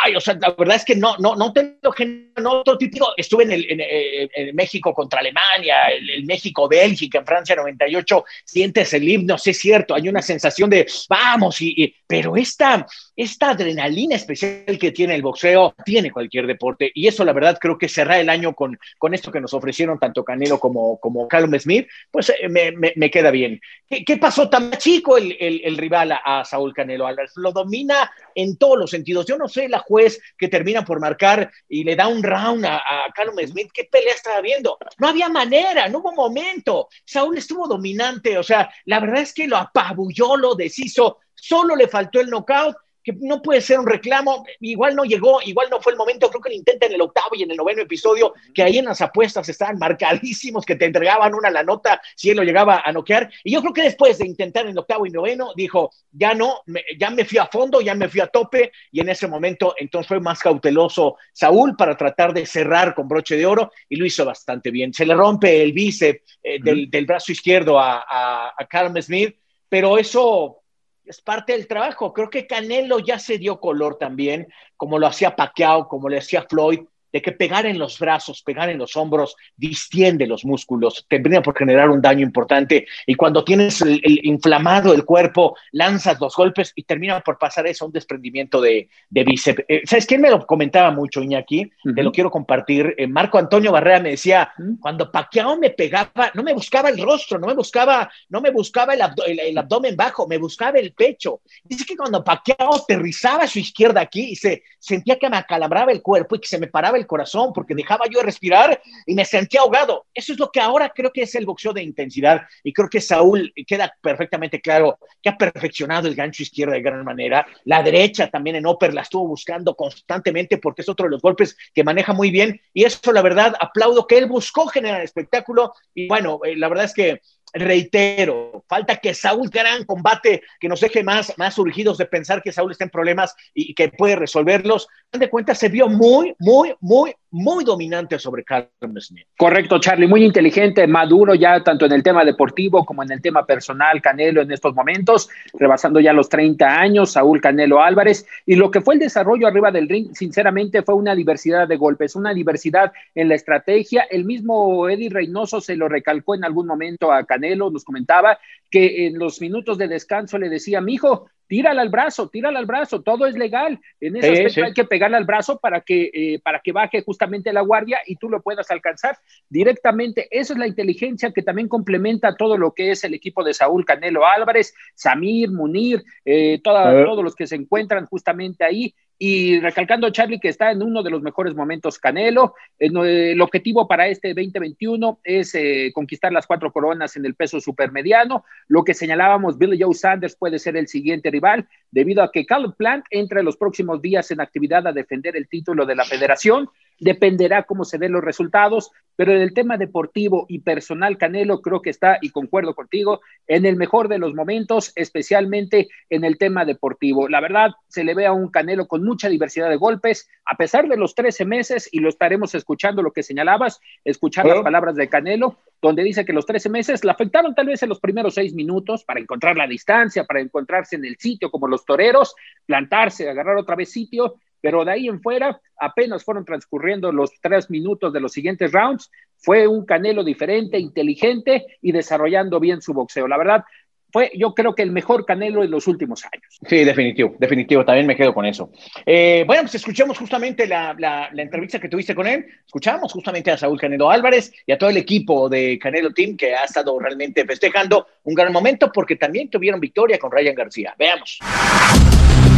ay, 0.03 0.15
o 0.15 0.19
sea, 0.19 0.37
la 0.39 0.51
verdad 0.51 0.75
es 0.77 0.85
que 0.85 0.95
no, 0.95 1.17
no, 1.17 1.35
no 1.35 1.51
tengo 1.53 1.93
no, 2.41 2.51
otro 2.59 2.77
título. 2.77 3.07
Estuve 3.17 3.43
en, 3.43 3.51
el, 3.51 3.65
en, 3.69 3.81
eh, 3.81 4.51
México 4.53 4.93
contra 4.93 5.19
Alemania, 5.19 5.87
el, 5.87 6.25
México-Bélgica, 6.25 7.19
en 7.19 7.25
Francia 7.25 7.55
98, 7.55 8.23
sientes 8.45 8.93
el 8.93 9.07
himno, 9.07 9.37
sí 9.37 9.51
es 9.51 9.59
cierto, 9.59 9.95
hay 9.95 10.09
una 10.09 10.21
sensación 10.21 10.69
de 10.69 10.87
vamos, 11.09 11.61
y, 11.61 11.93
pero 12.05 12.35
esta, 12.35 12.85
esta 13.15 13.51
adrenalina 13.51 14.15
especial 14.15 14.77
que 14.79 14.91
tiene 14.91 15.15
el 15.15 15.21
boxeo, 15.21 15.75
tiene 15.85 16.11
cualquier 16.11 16.47
deporte, 16.47 16.91
y 16.93 17.07
eso 17.07 17.25
la 17.25 17.33
verdad 17.33 17.57
creo 17.59 17.77
que 17.77 17.89
cerrar 17.89 18.19
el 18.19 18.29
año 18.29 18.53
con, 18.53 18.77
con 18.97 19.13
esto 19.13 19.31
que 19.31 19.41
nos 19.41 19.53
ofrecieron 19.53 19.99
tanto 19.99 20.23
Canelo 20.23 20.59
como, 20.59 20.99
como 20.99 21.27
Smith, 21.59 21.87
pues 22.09 22.29
eh, 22.29 22.49
me, 22.49 22.71
me, 22.71 23.11
queda 23.11 23.31
bien. 23.31 23.59
¿Qué, 23.89 24.03
¿Qué, 24.05 24.17
pasó 24.17 24.40
tan 24.49 24.71
chico 24.71 25.17
el, 25.17 25.35
el, 25.39 25.77
rival 25.77 26.11
a, 26.11 26.43
Saúl 26.45 26.73
Canelo 26.73 27.07
Álvarez? 27.07 27.31
Lo 27.35 27.51
domina 27.51 28.11
en 28.35 28.57
todos 28.57 28.77
los 28.77 28.91
sentidos. 28.91 29.25
Yo 29.25 29.37
no 29.37 29.47
sé 29.47 29.67
la 29.69 29.79
juez 29.79 30.21
que 30.37 30.47
termina 30.47 30.83
por 30.83 30.99
marcar 30.99 31.51
y 31.67 31.83
le 31.83 31.95
da 31.95 32.07
un 32.07 32.23
round 32.23 32.65
a, 32.65 32.77
a 32.77 33.11
Callum 33.13 33.37
Smith, 33.45 33.71
¿qué 33.73 33.85
pelea 33.91 34.13
estaba 34.13 34.41
viendo? 34.41 34.77
No 34.97 35.07
había 35.07 35.29
manera, 35.29 35.87
no 35.89 35.99
hubo 35.99 36.13
momento. 36.13 36.89
Saúl 37.05 37.37
estuvo 37.37 37.67
dominante, 37.67 38.37
o 38.37 38.43
sea, 38.43 38.71
la 38.85 38.99
verdad 38.99 39.21
es 39.21 39.33
que 39.33 39.47
lo 39.47 39.57
apabulló, 39.57 40.37
lo 40.37 40.55
deshizo, 40.55 41.19
solo 41.35 41.75
le 41.75 41.87
faltó 41.87 42.19
el 42.19 42.29
knockout 42.29 42.75
que 43.03 43.13
no 43.19 43.41
puede 43.41 43.61
ser 43.61 43.79
un 43.79 43.87
reclamo, 43.87 44.45
igual 44.59 44.95
no 44.95 45.03
llegó, 45.03 45.41
igual 45.43 45.67
no 45.69 45.81
fue 45.81 45.93
el 45.93 45.97
momento, 45.97 46.29
creo 46.29 46.41
que 46.41 46.49
lo 46.49 46.55
intenta 46.55 46.85
en 46.85 46.93
el 46.93 47.01
octavo 47.01 47.29
y 47.33 47.43
en 47.43 47.51
el 47.51 47.57
noveno 47.57 47.81
episodio, 47.81 48.33
que 48.53 48.63
ahí 48.63 48.77
en 48.77 48.85
las 48.85 49.01
apuestas 49.01 49.47
estaban 49.49 49.77
marcadísimos, 49.77 50.65
que 50.65 50.75
te 50.75 50.85
entregaban 50.85 51.33
una 51.33 51.49
la 51.49 51.63
nota 51.63 52.01
si 52.15 52.29
él 52.29 52.37
lo 52.37 52.43
llegaba 52.43 52.81
a 52.85 52.91
noquear, 52.91 53.31
y 53.43 53.51
yo 53.51 53.61
creo 53.61 53.73
que 53.73 53.83
después 53.83 54.17
de 54.17 54.27
intentar 54.27 54.65
en 54.65 54.71
el 54.71 54.77
octavo 54.77 55.05
y 55.05 55.09
noveno, 55.09 55.51
dijo, 55.55 55.91
ya 56.11 56.33
no, 56.33 56.61
ya 56.97 57.09
me 57.09 57.25
fui 57.25 57.37
a 57.37 57.47
fondo, 57.47 57.81
ya 57.81 57.95
me 57.95 58.09
fui 58.09 58.21
a 58.21 58.27
tope, 58.27 58.71
y 58.91 58.99
en 58.99 59.09
ese 59.09 59.27
momento 59.27 59.73
entonces 59.77 60.07
fue 60.07 60.19
más 60.19 60.39
cauteloso 60.39 61.17
Saúl 61.33 61.75
para 61.75 61.97
tratar 61.97 62.33
de 62.33 62.45
cerrar 62.45 62.93
con 62.93 63.07
broche 63.07 63.35
de 63.35 63.45
oro, 63.45 63.71
y 63.89 63.95
lo 63.95 64.05
hizo 64.05 64.25
bastante 64.25 64.71
bien. 64.71 64.93
Se 64.93 65.05
le 65.05 65.15
rompe 65.15 65.61
el 65.61 65.73
bíceps 65.73 66.39
eh, 66.43 66.59
del, 66.61 67.05
brazo 67.05 67.31
izquierdo 67.31 67.79
a, 67.79 68.05
a, 68.07 68.53
a 68.57 68.65
Carmen 68.67 69.01
Smith, 69.01 69.35
pero 69.67 69.97
eso 69.97 70.60
es 71.05 71.21
parte 71.21 71.53
del 71.53 71.67
trabajo. 71.67 72.13
Creo 72.13 72.29
que 72.29 72.47
Canelo 72.47 72.99
ya 72.99 73.19
se 73.19 73.37
dio 73.37 73.59
color 73.59 73.97
también, 73.97 74.47
como 74.77 74.99
lo 74.99 75.07
hacía 75.07 75.35
Pacquiao, 75.35 75.87
como 75.87 76.09
le 76.09 76.19
hacía 76.19 76.43
Floyd, 76.43 76.81
de 77.11 77.21
que 77.21 77.31
pegar 77.31 77.65
en 77.65 77.77
los 77.77 77.99
brazos, 77.99 78.41
pegar 78.41 78.69
en 78.69 78.77
los 78.77 78.95
hombros, 78.95 79.35
distiende 79.55 80.27
los 80.27 80.45
músculos, 80.45 81.05
termina 81.09 81.41
por 81.41 81.57
generar 81.57 81.89
un 81.89 82.01
daño 82.01 82.25
importante. 82.25 82.87
Y 83.05 83.15
cuando 83.15 83.43
tienes 83.43 83.81
el, 83.81 84.01
inflamado 84.23 84.93
el 84.93 85.05
cuerpo, 85.05 85.55
lanzas 85.71 86.19
los 86.19 86.35
golpes 86.35 86.71
y 86.75 86.83
termina 86.83 87.19
por 87.21 87.37
pasar 87.37 87.67
eso, 87.67 87.85
un 87.85 87.91
desprendimiento 87.91 88.61
de, 88.61 88.89
de 89.09 89.23
bíceps. 89.23 89.63
Eh, 89.67 89.81
¿Sabes 89.85 90.05
quién 90.05 90.21
me 90.21 90.29
lo 90.29 90.45
comentaba 90.45 90.91
mucho, 90.91 91.21
Iñaki? 91.21 91.71
Te 91.95 92.03
lo 92.03 92.11
quiero 92.11 92.31
compartir. 92.31 92.95
Eh, 92.97 93.07
Marco 93.07 93.37
Antonio 93.37 93.71
Barrera 93.71 93.99
me 93.99 94.11
decía, 94.11 94.53
cuando 94.79 95.11
Paquiao 95.11 95.57
me 95.57 95.71
pegaba, 95.71 96.31
no 96.33 96.43
me 96.43 96.53
buscaba 96.53 96.89
el 96.89 97.01
rostro, 97.01 97.39
no 97.39 97.47
me 97.47 97.53
buscaba, 97.53 98.09
no 98.29 98.41
me 98.41 98.51
buscaba 98.51 98.93
el, 98.93 99.01
el, 99.39 99.57
abdomen 99.57 99.95
bajo, 99.95 100.27
me 100.27 100.37
buscaba 100.37 100.79
el 100.79 100.93
pecho. 100.93 101.41
Dice 101.63 101.85
que 101.85 101.97
cuando 101.97 102.23
Paquiao 102.23 102.75
aterrizaba 102.75 103.43
a 103.43 103.47
su 103.47 103.59
izquierda 103.59 104.01
aquí 104.01 104.31
y 104.31 104.35
se 104.35 104.63
sentía 104.79 105.17
que 105.17 105.29
me 105.29 105.37
acalabraba 105.37 105.91
el 105.91 106.01
cuerpo 106.01 106.35
y 106.35 106.39
que 106.39 106.47
se 106.47 106.59
me 106.59 106.67
paraba 106.67 106.97
el 106.97 107.00
corazón 107.07 107.51
porque 107.53 107.75
dejaba 107.75 108.05
yo 108.09 108.19
de 108.19 108.25
respirar 108.25 108.81
y 109.05 109.15
me 109.15 109.25
sentía 109.25 109.61
ahogado. 109.61 110.05
Eso 110.13 110.33
es 110.33 110.39
lo 110.39 110.51
que 110.51 110.59
ahora 110.59 110.89
creo 110.89 111.11
que 111.11 111.23
es 111.23 111.35
el 111.35 111.45
boxeo 111.45 111.73
de 111.73 111.83
intensidad 111.83 112.41
y 112.63 112.73
creo 112.73 112.89
que 112.89 113.01
Saúl 113.01 113.53
queda 113.67 113.93
perfectamente 114.01 114.61
claro 114.61 114.97
que 115.21 115.29
ha 115.29 115.37
perfeccionado 115.37 116.07
el 116.07 116.15
gancho 116.15 116.43
izquierdo 116.43 116.73
de 116.73 116.81
gran 116.81 117.03
manera. 117.03 117.45
La 117.65 117.83
derecha 117.83 118.29
también 118.29 118.55
en 118.55 118.65
Oper 118.65 118.93
la 118.93 119.01
estuvo 119.01 119.27
buscando 119.27 119.75
constantemente 119.75 120.57
porque 120.57 120.81
es 120.81 120.89
otro 120.89 121.05
de 121.05 121.11
los 121.11 121.21
golpes 121.21 121.57
que 121.73 121.83
maneja 121.83 122.13
muy 122.13 122.31
bien 122.31 122.59
y 122.73 122.83
eso 122.83 123.11
la 123.11 123.21
verdad 123.21 123.53
aplaudo 123.59 124.07
que 124.07 124.17
él 124.17 124.25
buscó 124.25 124.67
generar 124.67 125.01
espectáculo 125.01 125.73
y 125.93 126.07
bueno, 126.07 126.39
eh, 126.43 126.55
la 126.55 126.69
verdad 126.69 126.85
es 126.85 126.93
que 126.93 127.21
reitero, 127.53 128.63
falta 128.67 128.97
que 128.97 129.13
Saúl 129.13 129.49
gran 129.49 129.83
combate, 129.85 130.43
que 130.59 130.69
nos 130.69 130.81
deje 130.81 131.03
más, 131.03 131.33
más 131.37 131.57
urgidos 131.57 131.97
de 131.97 132.05
pensar 132.05 132.41
que 132.41 132.51
Saúl 132.51 132.71
está 132.71 132.85
en 132.85 132.89
problemas 132.89 133.35
y, 133.53 133.73
que 133.73 133.89
puede 133.89 134.15
resolverlos. 134.15 134.87
De 135.11 135.29
cuenta, 135.29 135.55
se 135.55 135.69
vio 135.69 135.87
muy, 135.87 136.35
muy, 136.39 136.73
muy, 136.79 137.13
muy 137.31 137.63
dominante 137.63 138.19
sobre 138.19 138.43
Carlos 138.43 138.71
Smith. 139.07 139.27
Correcto, 139.37 139.79
Charlie, 139.79 140.07
muy 140.07 140.23
inteligente, 140.23 140.85
maduro 140.87 141.33
ya 141.33 141.63
tanto 141.63 141.85
en 141.85 141.93
el 141.93 142.03
tema 142.03 142.23
deportivo 142.23 142.85
como 142.85 143.03
en 143.03 143.11
el 143.11 143.21
tema 143.21 143.45
personal, 143.45 144.01
Canelo 144.01 144.41
en 144.41 144.51
estos 144.51 144.73
momentos, 144.75 145.29
rebasando 145.53 145.99
ya 145.99 146.13
los 146.13 146.29
30 146.29 146.65
años, 146.65 147.11
Saúl 147.11 147.41
Canelo 147.41 147.81
Álvarez, 147.81 148.25
y 148.45 148.55
lo 148.55 148.69
que 148.71 148.81
fue 148.81 148.95
el 148.95 148.99
desarrollo 148.99 149.47
arriba 149.47 149.71
del 149.71 149.89
ring, 149.89 150.13
sinceramente 150.13 150.81
fue 150.83 150.95
una 150.95 151.15
diversidad 151.15 151.67
de 151.67 151.77
golpes, 151.77 152.15
una 152.15 152.33
diversidad 152.33 152.91
en 153.15 153.29
la 153.29 153.35
estrategia, 153.35 154.03
el 154.09 154.25
mismo 154.25 154.89
Eddie 154.89 155.09
Reynoso 155.09 155.61
se 155.61 155.75
lo 155.75 155.87
recalcó 155.87 156.35
en 156.35 156.43
algún 156.43 156.67
momento 156.67 157.11
a 157.11 157.23
Canelo, 157.25 157.40
nos 157.41 157.83
comentaba 157.83 158.39
que 158.69 159.07
en 159.07 159.19
los 159.19 159.41
minutos 159.41 159.77
de 159.77 159.87
descanso 159.87 160.37
le 160.37 160.49
decía, 160.49 160.81
mi 160.81 160.93
hijo, 160.93 161.29
tírala 161.47 161.81
al 161.81 161.89
brazo, 161.89 162.29
tírala 162.29 162.59
al 162.59 162.65
brazo, 162.65 163.01
todo 163.01 163.27
es 163.27 163.35
legal. 163.35 163.77
En 163.99 164.15
ese 164.15 164.31
aspecto 164.31 164.63
hay 164.63 164.73
que 164.73 164.85
pegarle 164.85 165.17
al 165.17 165.25
brazo 165.25 165.59
para 165.59 165.81
que, 165.81 166.09
eh, 166.13 166.39
para 166.41 166.61
que 166.61 166.71
baje 166.71 167.03
justamente 167.03 167.51
la 167.51 167.59
guardia 167.59 167.99
y 168.05 168.15
tú 168.15 168.29
lo 168.29 168.41
puedas 168.41 168.71
alcanzar 168.71 169.17
directamente. 169.49 170.29
Esa 170.31 170.53
es 170.53 170.59
la 170.59 170.67
inteligencia 170.67 171.33
que 171.33 171.41
también 171.41 171.67
complementa 171.67 172.37
todo 172.37 172.57
lo 172.57 172.71
que 172.71 172.91
es 172.91 173.03
el 173.03 173.13
equipo 173.13 173.43
de 173.43 173.53
Saúl 173.53 173.83
Canelo 173.83 174.25
Álvarez, 174.25 174.73
Samir, 174.95 175.51
Munir, 175.51 176.05
eh, 176.23 176.61
todos 176.63 177.21
los 177.21 177.35
que 177.35 177.47
se 177.47 177.55
encuentran 177.55 178.05
justamente 178.05 178.63
ahí. 178.63 178.95
Y 179.23 179.59
recalcando, 179.59 180.09
Charlie, 180.09 180.39
que 180.39 180.47
está 180.47 180.71
en 180.71 180.81
uno 180.81 181.03
de 181.03 181.11
los 181.11 181.21
mejores 181.21 181.53
momentos 181.53 181.99
Canelo. 181.99 182.55
El, 182.79 183.39
objetivo 183.39 183.87
para 183.87 184.07
este 184.07 184.29
2021 184.29 185.19
es 185.23 185.53
eh, 185.53 185.91
conquistar 185.93 186.33
las 186.33 186.47
cuatro 186.47 186.71
coronas 186.71 187.15
en 187.17 187.27
el 187.27 187.35
peso 187.35 187.61
supermediano. 187.61 188.45
Lo 188.67 188.83
que 188.83 188.95
señalábamos, 188.95 189.59
Billy 189.59 189.79
Joe 189.79 189.93
Sanders 189.93 190.35
puede 190.35 190.57
ser 190.57 190.75
el 190.75 190.87
siguiente 190.87 191.29
rival, 191.29 191.67
debido 191.91 192.23
a 192.23 192.31
que 192.31 192.47
Caleb 192.47 192.73
Plant 192.75 193.05
entra 193.11 193.41
en 193.41 193.45
los 193.45 193.57
próximos 193.57 194.01
días 194.01 194.31
en 194.31 194.41
actividad 194.41 194.87
a 194.87 194.91
defender 194.91 195.37
el 195.37 195.47
título 195.47 195.85
de 195.85 195.93
la 195.93 196.03
federación 196.03 196.67
dependerá 197.01 197.63
cómo 197.63 197.83
se 197.83 197.97
den 197.97 198.13
los 198.13 198.23
resultados, 198.23 198.91
pero 199.15 199.33
en 199.33 199.41
el 199.41 199.53
tema 199.53 199.77
deportivo 199.77 200.45
y 200.47 200.59
personal, 200.59 201.17
Canelo 201.17 201.61
creo 201.61 201.81
que 201.81 201.89
está, 201.89 202.19
y 202.21 202.29
concuerdo 202.29 202.75
contigo, 202.75 203.21
en 203.47 203.65
el 203.65 203.75
mejor 203.75 204.07
de 204.07 204.19
los 204.19 204.33
momentos, 204.35 204.93
especialmente 204.95 205.89
en 206.09 206.23
el 206.23 206.37
tema 206.37 206.63
deportivo. 206.63 207.27
La 207.27 207.41
verdad, 207.41 207.71
se 207.87 208.03
le 208.03 208.13
ve 208.13 208.27
a 208.27 208.33
un 208.33 208.49
Canelo 208.49 208.87
con 208.87 209.03
mucha 209.03 209.29
diversidad 209.29 209.69
de 209.69 209.77
golpes, 209.77 210.29
a 210.45 210.55
pesar 210.55 210.87
de 210.87 210.95
los 210.95 211.15
13 211.15 211.43
meses, 211.43 211.89
y 211.91 211.99
lo 211.99 212.09
estaremos 212.09 212.53
escuchando 212.53 213.01
lo 213.01 213.11
que 213.11 213.23
señalabas, 213.23 213.81
escuchar 214.05 214.45
las 214.45 214.61
palabras 214.61 214.95
de 214.95 215.09
Canelo, 215.09 215.57
donde 215.81 216.03
dice 216.03 216.23
que 216.23 216.33
los 216.33 216.45
13 216.45 216.69
meses 216.69 217.03
le 217.03 217.09
afectaron 217.09 217.55
tal 217.55 217.65
vez 217.65 217.81
en 217.81 217.89
los 217.89 217.99
primeros 217.99 218.35
seis 218.35 218.53
minutos 218.53 219.03
para 219.03 219.19
encontrar 219.19 219.57
la 219.57 219.65
distancia, 219.65 220.23
para 220.25 220.39
encontrarse 220.39 220.95
en 220.95 221.05
el 221.05 221.17
sitio 221.17 221.49
como 221.49 221.67
los 221.67 221.83
toreros, 221.83 222.35
plantarse, 222.67 223.27
agarrar 223.27 223.57
otra 223.57 223.75
vez 223.75 223.91
sitio, 223.91 224.35
pero 224.61 224.85
de 224.85 224.91
ahí 224.91 225.07
en 225.07 225.21
fuera 225.21 225.59
apenas 225.77 226.23
fueron 226.23 226.45
transcurriendo 226.45 227.11
los 227.11 227.31
tres 227.41 227.69
minutos 227.69 228.13
de 228.13 228.19
los 228.19 228.31
siguientes 228.31 228.71
rounds, 228.71 229.09
fue 229.37 229.67
un 229.67 229.85
Canelo 229.85 230.23
diferente, 230.23 230.77
inteligente 230.77 231.65
y 231.81 231.91
desarrollando 231.91 232.59
bien 232.59 232.81
su 232.81 232.93
boxeo. 232.93 233.27
La 233.27 233.37
verdad, 233.37 233.63
fue 234.11 234.31
yo 234.35 234.53
creo 234.53 234.75
que 234.75 234.83
el 234.83 234.91
mejor 234.91 235.25
Canelo 235.25 235.63
en 235.63 235.71
los 235.71 235.87
últimos 235.87 236.23
años. 236.25 236.59
Sí, 236.67 236.83
definitivo, 236.83 237.35
definitivo, 237.39 237.85
también 237.85 238.05
me 238.05 238.15
quedo 238.15 238.33
con 238.33 238.45
eso. 238.45 238.71
Eh, 239.05 239.43
bueno, 239.47 239.63
pues 239.63 239.75
escuchamos 239.75 240.17
justamente 240.17 240.67
la, 240.67 240.95
la, 240.99 241.29
entrevista 241.41 241.79
que 241.79 241.89
tuviste 241.89 242.13
con 242.13 242.27
él, 242.27 242.45
escuchamos 242.65 243.11
justamente 243.11 243.51
a 243.51 243.57
Saúl 243.57 243.79
Canelo 243.79 244.11
Álvarez 244.11 244.53
y 244.65 244.71
a 244.71 244.77
todo 244.77 244.89
el 244.89 244.97
equipo 244.97 245.49
de 245.49 245.79
Canelo 245.79 246.13
Team 246.13 246.37
que 246.37 246.53
ha 246.53 246.65
estado 246.65 246.99
realmente 246.99 247.45
festejando 247.45 248.07
un 248.23 248.35
gran 248.35 248.51
momento 248.51 248.91
porque 248.93 249.15
también 249.15 249.49
tuvieron 249.49 249.79
victoria 249.79 250.19
con 250.19 250.31
Ryan 250.31 250.55
García. 250.55 250.95
Veamos. 250.97 251.39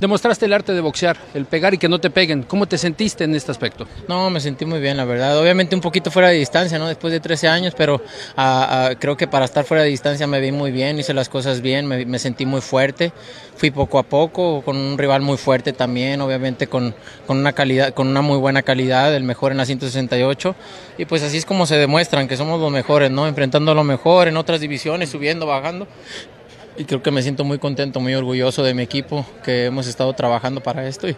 Demostraste 0.00 0.46
el 0.46 0.52
arte 0.52 0.74
de 0.74 0.80
boxear, 0.80 1.16
el 1.34 1.44
pegar 1.46 1.74
y 1.74 1.78
que 1.78 1.88
no 1.88 1.98
te 1.98 2.08
peguen. 2.08 2.44
¿Cómo 2.44 2.66
te 2.66 2.78
sentiste 2.78 3.24
en 3.24 3.34
este 3.34 3.50
aspecto? 3.50 3.84
No, 4.06 4.30
me 4.30 4.38
sentí 4.38 4.64
muy 4.64 4.78
bien, 4.78 4.96
la 4.96 5.04
verdad. 5.04 5.36
Obviamente 5.36 5.74
un 5.74 5.80
poquito 5.80 6.12
fuera 6.12 6.28
de 6.28 6.36
distancia, 6.36 6.78
¿no? 6.78 6.86
Después 6.86 7.12
de 7.12 7.18
13 7.18 7.48
años, 7.48 7.74
pero 7.76 8.00
ah, 8.36 8.90
ah, 8.90 8.94
creo 8.96 9.16
que 9.16 9.26
para 9.26 9.44
estar 9.44 9.64
fuera 9.64 9.82
de 9.82 9.88
distancia 9.88 10.28
me 10.28 10.40
vi 10.40 10.52
muy 10.52 10.70
bien, 10.70 11.00
hice 11.00 11.12
las 11.14 11.28
cosas 11.28 11.62
bien, 11.62 11.86
me, 11.86 12.18
sentí 12.20 12.46
muy 12.46 12.60
fuerte. 12.60 13.12
Fui 13.56 13.72
poco 13.72 13.98
a 13.98 14.04
poco, 14.04 14.62
con 14.62 14.76
un 14.76 14.96
rival 14.96 15.22
muy 15.22 15.36
fuerte 15.36 15.72
también, 15.72 16.20
obviamente 16.20 16.68
con, 16.68 16.94
con, 17.26 17.38
una 17.38 17.52
calidad, 17.52 17.92
con 17.92 18.06
una 18.06 18.22
muy 18.22 18.38
buena 18.38 18.62
calidad, 18.62 19.12
el 19.16 19.24
mejor 19.24 19.50
en 19.50 19.58
la 19.58 19.66
168. 19.66 20.54
Y 20.98 21.06
pues 21.06 21.24
así 21.24 21.38
es 21.38 21.44
como 21.44 21.66
se 21.66 21.74
demuestran 21.74 22.28
que 22.28 22.36
somos 22.36 22.60
los 22.60 22.70
mejores, 22.70 23.10
¿no? 23.10 23.26
Enfrentando 23.26 23.72
a 23.72 23.74
lo 23.74 23.82
mejor 23.82 24.28
en 24.28 24.36
otras 24.36 24.60
divisiones, 24.60 25.10
subiendo, 25.10 25.44
bajando 25.44 25.88
y 26.78 26.84
creo 26.84 27.02
que 27.02 27.10
me 27.10 27.22
siento 27.22 27.44
muy 27.44 27.58
contento, 27.58 28.00
muy 28.00 28.14
orgulloso 28.14 28.62
de 28.62 28.72
mi 28.72 28.82
equipo, 28.82 29.26
que 29.44 29.66
hemos 29.66 29.88
estado 29.88 30.12
trabajando 30.12 30.62
para 30.62 30.86
esto 30.86 31.08
y, 31.08 31.16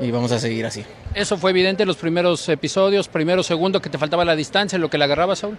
y 0.00 0.10
vamos 0.10 0.32
a 0.32 0.38
seguir 0.38 0.66
así. 0.66 0.84
Eso 1.14 1.36
fue 1.36 1.50
evidente 1.50 1.82
en 1.82 1.88
los 1.88 1.96
primeros 1.96 2.48
episodios, 2.48 3.08
primero, 3.08 3.42
segundo, 3.42 3.82
que 3.82 3.90
te 3.90 3.98
faltaba 3.98 4.24
la 4.24 4.36
distancia, 4.36 4.78
lo 4.78 4.88
que 4.88 4.96
le 4.96 5.04
agarraba 5.04 5.36
Saúl. 5.36 5.58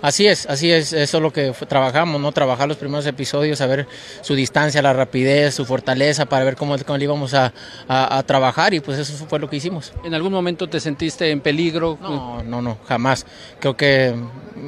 Así 0.00 0.26
es, 0.26 0.46
así 0.46 0.70
es, 0.70 0.92
eso 0.92 1.16
es 1.16 1.22
lo 1.22 1.32
que 1.32 1.52
trabajamos, 1.68 2.20
¿no? 2.20 2.32
Trabajar 2.32 2.68
los 2.68 2.76
primeros 2.76 3.06
episodios, 3.06 3.60
a 3.60 3.66
ver 3.66 3.86
su 4.20 4.34
distancia, 4.34 4.82
la 4.82 4.92
rapidez, 4.92 5.54
su 5.54 5.64
fortaleza, 5.64 6.26
para 6.26 6.44
ver 6.44 6.56
cómo, 6.56 6.76
cómo 6.84 6.98
le 6.98 7.04
íbamos 7.04 7.34
a, 7.34 7.52
a, 7.88 8.22
trabajar 8.24 8.74
y 8.74 8.80
pues 8.80 8.98
eso 8.98 9.26
fue 9.26 9.38
lo 9.38 9.48
que 9.48 9.56
hicimos. 9.56 9.92
¿En 10.04 10.14
algún 10.14 10.32
momento 10.32 10.68
te 10.68 10.80
sentiste 10.80 11.30
en 11.30 11.40
peligro? 11.40 11.98
No, 12.00 12.42
no, 12.42 12.60
no, 12.60 12.78
jamás. 12.86 13.24
Creo 13.60 13.76
que 13.76 14.14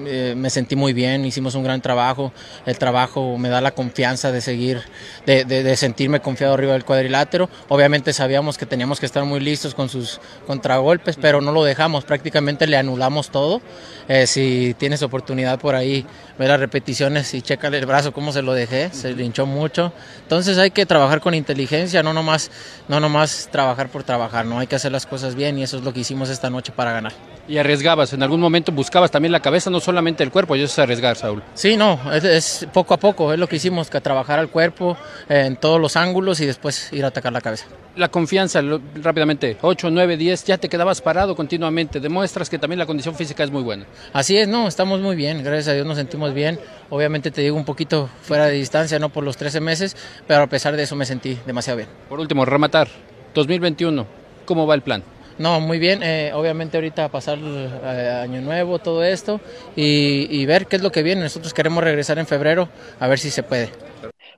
eh, 0.06 0.35
me 0.37 0.50
sentí 0.50 0.76
muy 0.76 0.92
bien, 0.92 1.25
hicimos 1.25 1.54
un 1.54 1.64
gran 1.64 1.80
trabajo, 1.83 2.33
el 2.64 2.78
trabajo 2.78 3.37
me 3.37 3.49
da 3.49 3.61
la 3.61 3.73
confianza 3.73 4.33
de 4.33 4.40
seguir, 4.40 4.83
de, 5.26 5.44
de, 5.44 5.62
de 5.62 5.76
sentirme 5.76 6.21
confiado 6.21 6.54
arriba 6.54 6.73
del 6.73 6.85
cuadrilátero. 6.85 7.50
Obviamente 7.68 8.12
sabíamos 8.12 8.56
que 8.56 8.66
teníamos 8.66 9.00
que 9.00 9.03
estar 9.06 9.25
muy 9.25 9.40
listos 9.40 9.75
con 9.75 9.88
sus 9.88 10.20
contragolpes, 10.46 11.16
pero 11.16 11.40
no 11.40 11.52
lo 11.52 11.64
dejamos, 11.64 12.04
prácticamente 12.04 12.66
le 12.66 12.76
anulamos 12.76 13.30
todo. 13.30 13.61
Eh, 14.08 14.26
si 14.26 14.75
tienes 14.78 15.02
oportunidad 15.02 15.58
por 15.58 15.75
ahí, 15.75 16.04
ver 16.38 16.49
las 16.49 16.61
repeticiones 16.61 17.32
y 17.34 17.42
chécale 17.42 17.78
el 17.78 17.87
brazo, 17.87 18.12
cómo 18.12 18.32
se 18.32 18.42
lo 18.42 18.52
dejé, 18.52 18.90
se 18.90 19.11
hinchó 19.12 19.46
mucho. 19.46 19.92
Entonces 20.23 20.58
hay 20.58 20.70
que 20.70 20.87
trabajar 20.87 21.20
con 21.20 21.34
inteligencia, 21.34 22.02
no 22.02 22.12
nomás, 22.12 22.50
no 22.88 23.00
nomás 23.00 23.49
trabajar 23.50 23.88
por 23.88 24.02
trabajar, 24.02 24.44
no 24.46 24.58
hay 24.58 24.66
que 24.66 24.76
hacer 24.76 24.92
las 24.92 25.06
cosas 25.06 25.34
bien 25.34 25.58
y 25.58 25.62
eso 25.62 25.78
es 25.78 25.84
lo 25.84 25.92
que 25.92 26.00
hicimos 26.00 26.28
esta 26.28 26.50
noche 26.50 26.73
para 26.75 26.92
ganar. 26.92 27.12
Y 27.46 27.58
arriesgabas, 27.58 28.12
en 28.14 28.23
algún 28.23 28.40
momento 28.40 28.73
buscabas 28.73 29.11
también 29.11 29.30
la 29.30 29.40
cabeza, 29.40 29.68
no 29.68 29.78
solamente 29.78 30.25
el 30.25 30.30
cuerpo, 30.30 30.56
y 30.56 30.62
eso 30.62 30.73
es 30.73 30.78
arriesgar, 30.78 31.16
Saúl. 31.16 31.42
Sí, 31.52 31.76
no, 31.76 32.00
es, 32.12 32.66
poco 32.73 32.94
a 32.94 32.96
poco, 32.96 33.34
es 33.34 33.38
lo 33.38 33.46
que 33.46 33.56
hicimos, 33.56 33.90
que 33.90 34.00
trabajar 34.00 34.38
al 34.38 34.49
cuerpo 34.49 34.96
en 35.28 35.56
todos 35.56 35.78
los 35.78 35.96
ángulos 35.96 36.40
y 36.40 36.46
después 36.46 36.90
ir 36.92 37.04
a 37.04 37.08
atacar 37.08 37.32
la 37.32 37.42
cabeza. 37.42 37.66
La 37.96 38.08
confianza, 38.08 38.62
rápidamente, 39.02 39.56
8, 39.60 39.90
9, 39.90 40.16
10, 40.16 40.44
ya 40.44 40.58
te 40.58 40.68
quedabas 40.68 41.00
parado 41.00 41.34
continuamente, 41.34 42.00
demuestras 42.00 42.48
que 42.48 42.58
también 42.58 42.78
la 42.78 42.86
condición 42.86 43.14
física 43.14 43.44
es 43.44 43.50
muy 43.50 43.62
buena. 43.62 43.86
Así 44.12 44.36
es, 44.36 44.48
no, 44.48 44.68
estamos 44.68 45.00
muy 45.00 45.16
bien, 45.16 45.42
gracias 45.42 45.68
a 45.68 45.72
Dios 45.74 45.86
nos 45.86 45.96
sentimos 45.96 46.34
bien. 46.34 46.58
Obviamente 46.90 47.30
te 47.30 47.40
digo 47.40 47.56
un 47.56 47.64
poquito 47.64 48.08
fuera 48.22 48.46
de 48.46 48.52
distancia, 48.52 48.98
no 48.98 49.08
por 49.08 49.24
los 49.24 49.36
13 49.36 49.60
meses, 49.60 49.96
pero 50.26 50.42
a 50.42 50.46
pesar 50.46 50.76
de 50.76 50.82
eso 50.82 50.96
me 50.96 51.06
sentí 51.06 51.38
demasiado 51.46 51.78
bien. 51.78 51.88
Por 52.08 52.20
último, 52.20 52.44
rematar, 52.44 52.88
2021, 53.34 54.06
¿cómo 54.44 54.66
va 54.66 54.74
el 54.74 54.82
plan? 54.82 55.02
No, 55.38 55.60
muy 55.60 55.78
bien. 55.78 56.00
Eh, 56.02 56.30
obviamente 56.32 56.76
ahorita 56.76 57.08
pasar 57.08 57.38
eh, 57.42 58.20
año 58.22 58.40
nuevo, 58.40 58.78
todo 58.78 59.02
esto 59.02 59.40
y, 59.74 60.28
y, 60.30 60.46
ver 60.46 60.66
qué 60.66 60.76
es 60.76 60.82
lo 60.82 60.92
que 60.92 61.02
viene. 61.02 61.22
Nosotros 61.22 61.52
queremos 61.52 61.82
regresar 61.82 62.18
en 62.18 62.26
febrero 62.26 62.68
a 63.00 63.08
ver 63.08 63.18
si 63.18 63.30
se 63.30 63.42
puede. 63.42 63.70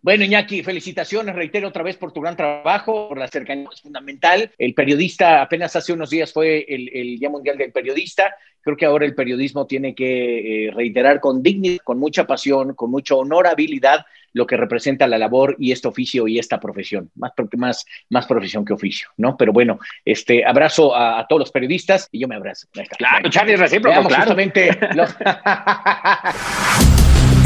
Bueno, 0.06 0.22
Iñaki, 0.22 0.62
felicitaciones, 0.62 1.34
reitero 1.34 1.66
otra 1.66 1.82
vez 1.82 1.96
por 1.96 2.12
tu 2.12 2.20
gran 2.20 2.36
trabajo, 2.36 3.08
por 3.08 3.18
la 3.18 3.26
cercanía, 3.26 3.66
es 3.72 3.80
fundamental. 3.80 4.52
El 4.56 4.72
periodista 4.72 5.42
apenas 5.42 5.74
hace 5.74 5.92
unos 5.92 6.10
días 6.10 6.32
fue 6.32 6.64
el, 6.68 6.88
el 6.94 7.18
Día 7.18 7.28
Mundial 7.28 7.58
del 7.58 7.72
Periodista. 7.72 8.36
Creo 8.60 8.76
que 8.76 8.86
ahora 8.86 9.04
el 9.04 9.16
periodismo 9.16 9.66
tiene 9.66 9.96
que 9.96 10.68
eh, 10.68 10.70
reiterar 10.70 11.18
con 11.18 11.42
dignidad, 11.42 11.78
con 11.82 11.98
mucha 11.98 12.24
pasión, 12.24 12.74
con 12.74 12.92
mucha 12.92 13.16
honorabilidad 13.16 14.06
lo 14.32 14.46
que 14.46 14.56
representa 14.56 15.08
la 15.08 15.18
labor 15.18 15.56
y 15.58 15.72
este 15.72 15.88
oficio 15.88 16.28
y 16.28 16.38
esta 16.38 16.60
profesión, 16.60 17.10
más, 17.16 17.32
más, 17.56 17.84
más 18.08 18.26
profesión 18.28 18.64
que 18.64 18.74
oficio, 18.74 19.08
¿no? 19.16 19.36
Pero 19.36 19.52
bueno, 19.52 19.80
este 20.04 20.44
abrazo 20.44 20.94
a, 20.94 21.18
a 21.18 21.26
todos 21.26 21.40
los 21.40 21.50
periodistas 21.50 22.08
y 22.12 22.20
yo 22.20 22.28
me 22.28 22.36
abrazo. 22.36 22.68
Claro, 22.96 23.28
Charlie, 23.28 23.56
recíproco, 23.56 24.06
claro. 24.06 24.22
justamente 24.22 24.70
los... 24.94 25.16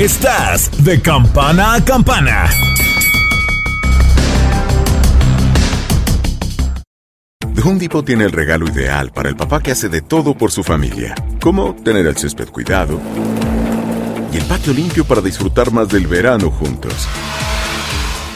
Estás 0.00 0.82
de 0.82 0.98
campana 1.02 1.74
a 1.74 1.84
campana. 1.84 2.48
The 7.54 8.02
tiene 8.02 8.24
el 8.24 8.32
regalo 8.32 8.66
ideal 8.66 9.12
para 9.12 9.28
el 9.28 9.36
papá 9.36 9.60
que 9.60 9.72
hace 9.72 9.90
de 9.90 10.00
todo 10.00 10.34
por 10.34 10.52
su 10.52 10.62
familia, 10.62 11.14
como 11.42 11.74
tener 11.74 12.06
el 12.06 12.16
césped 12.16 12.48
cuidado 12.48 12.98
y 14.32 14.38
el 14.38 14.44
patio 14.44 14.72
limpio 14.72 15.04
para 15.04 15.20
disfrutar 15.20 15.70
más 15.70 15.90
del 15.90 16.06
verano 16.06 16.50
juntos. 16.50 17.06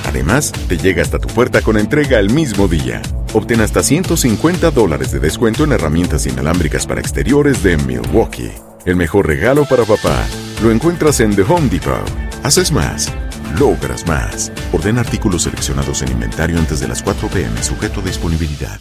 Además, 0.07 0.53
te 0.69 0.77
llega 0.77 1.01
hasta 1.01 1.19
tu 1.19 1.29
puerta 1.29 1.63
con 1.63 1.79
entrega 1.79 2.19
el 2.19 2.29
mismo 2.29 2.69
día. 2.69 3.01
Obtén 3.33 3.63
hasta 3.63 3.83
150 3.83 4.71
dólares 4.71 5.13
de 5.13 5.21
descuento 5.21 5.65
en 5.65 5.73
herramientas 5.73 6.27
inalámbricas 6.27 6.87
para 6.87 7.01
exteriores 7.01 7.63
de 7.63 7.79
Milwaukee. 7.79 8.53
El 8.85 8.97
mejor 8.97 9.27
regalo 9.27 9.65
para 9.65 9.85
papá 9.85 10.27
lo 10.63 10.71
encuentras 10.71 11.19
en 11.21 11.35
The 11.35 11.41
Home 11.43 11.71
Depot. 11.71 12.07
Haces 12.43 12.71
más, 12.71 13.11
logras 13.59 14.07
más. 14.07 14.53
Orden 14.73 14.99
artículos 14.99 15.45
seleccionados 15.45 16.03
en 16.03 16.11
inventario 16.11 16.59
antes 16.59 16.81
de 16.81 16.89
las 16.89 17.03
4 17.03 17.29
pm, 17.29 17.63
sujeto 17.63 18.01
a 18.01 18.03
disponibilidad. 18.03 18.79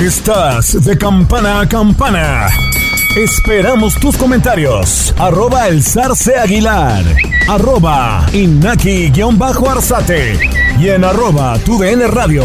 Estás 0.00 0.84
de 0.84 0.96
campana 0.96 1.62
a 1.62 1.68
campana. 1.68 2.46
Esperamos 3.16 3.98
tus 3.98 4.16
comentarios. 4.16 5.12
Arroba 5.18 5.66
el 5.66 5.82
zarce 5.82 6.36
aguilar. 6.36 7.04
Arroba 7.48 8.24
inaki-arzate. 8.32 10.38
Y 10.78 10.90
en 10.90 11.02
arroba 11.02 11.58
tu 11.58 11.82
radio. 11.82 12.44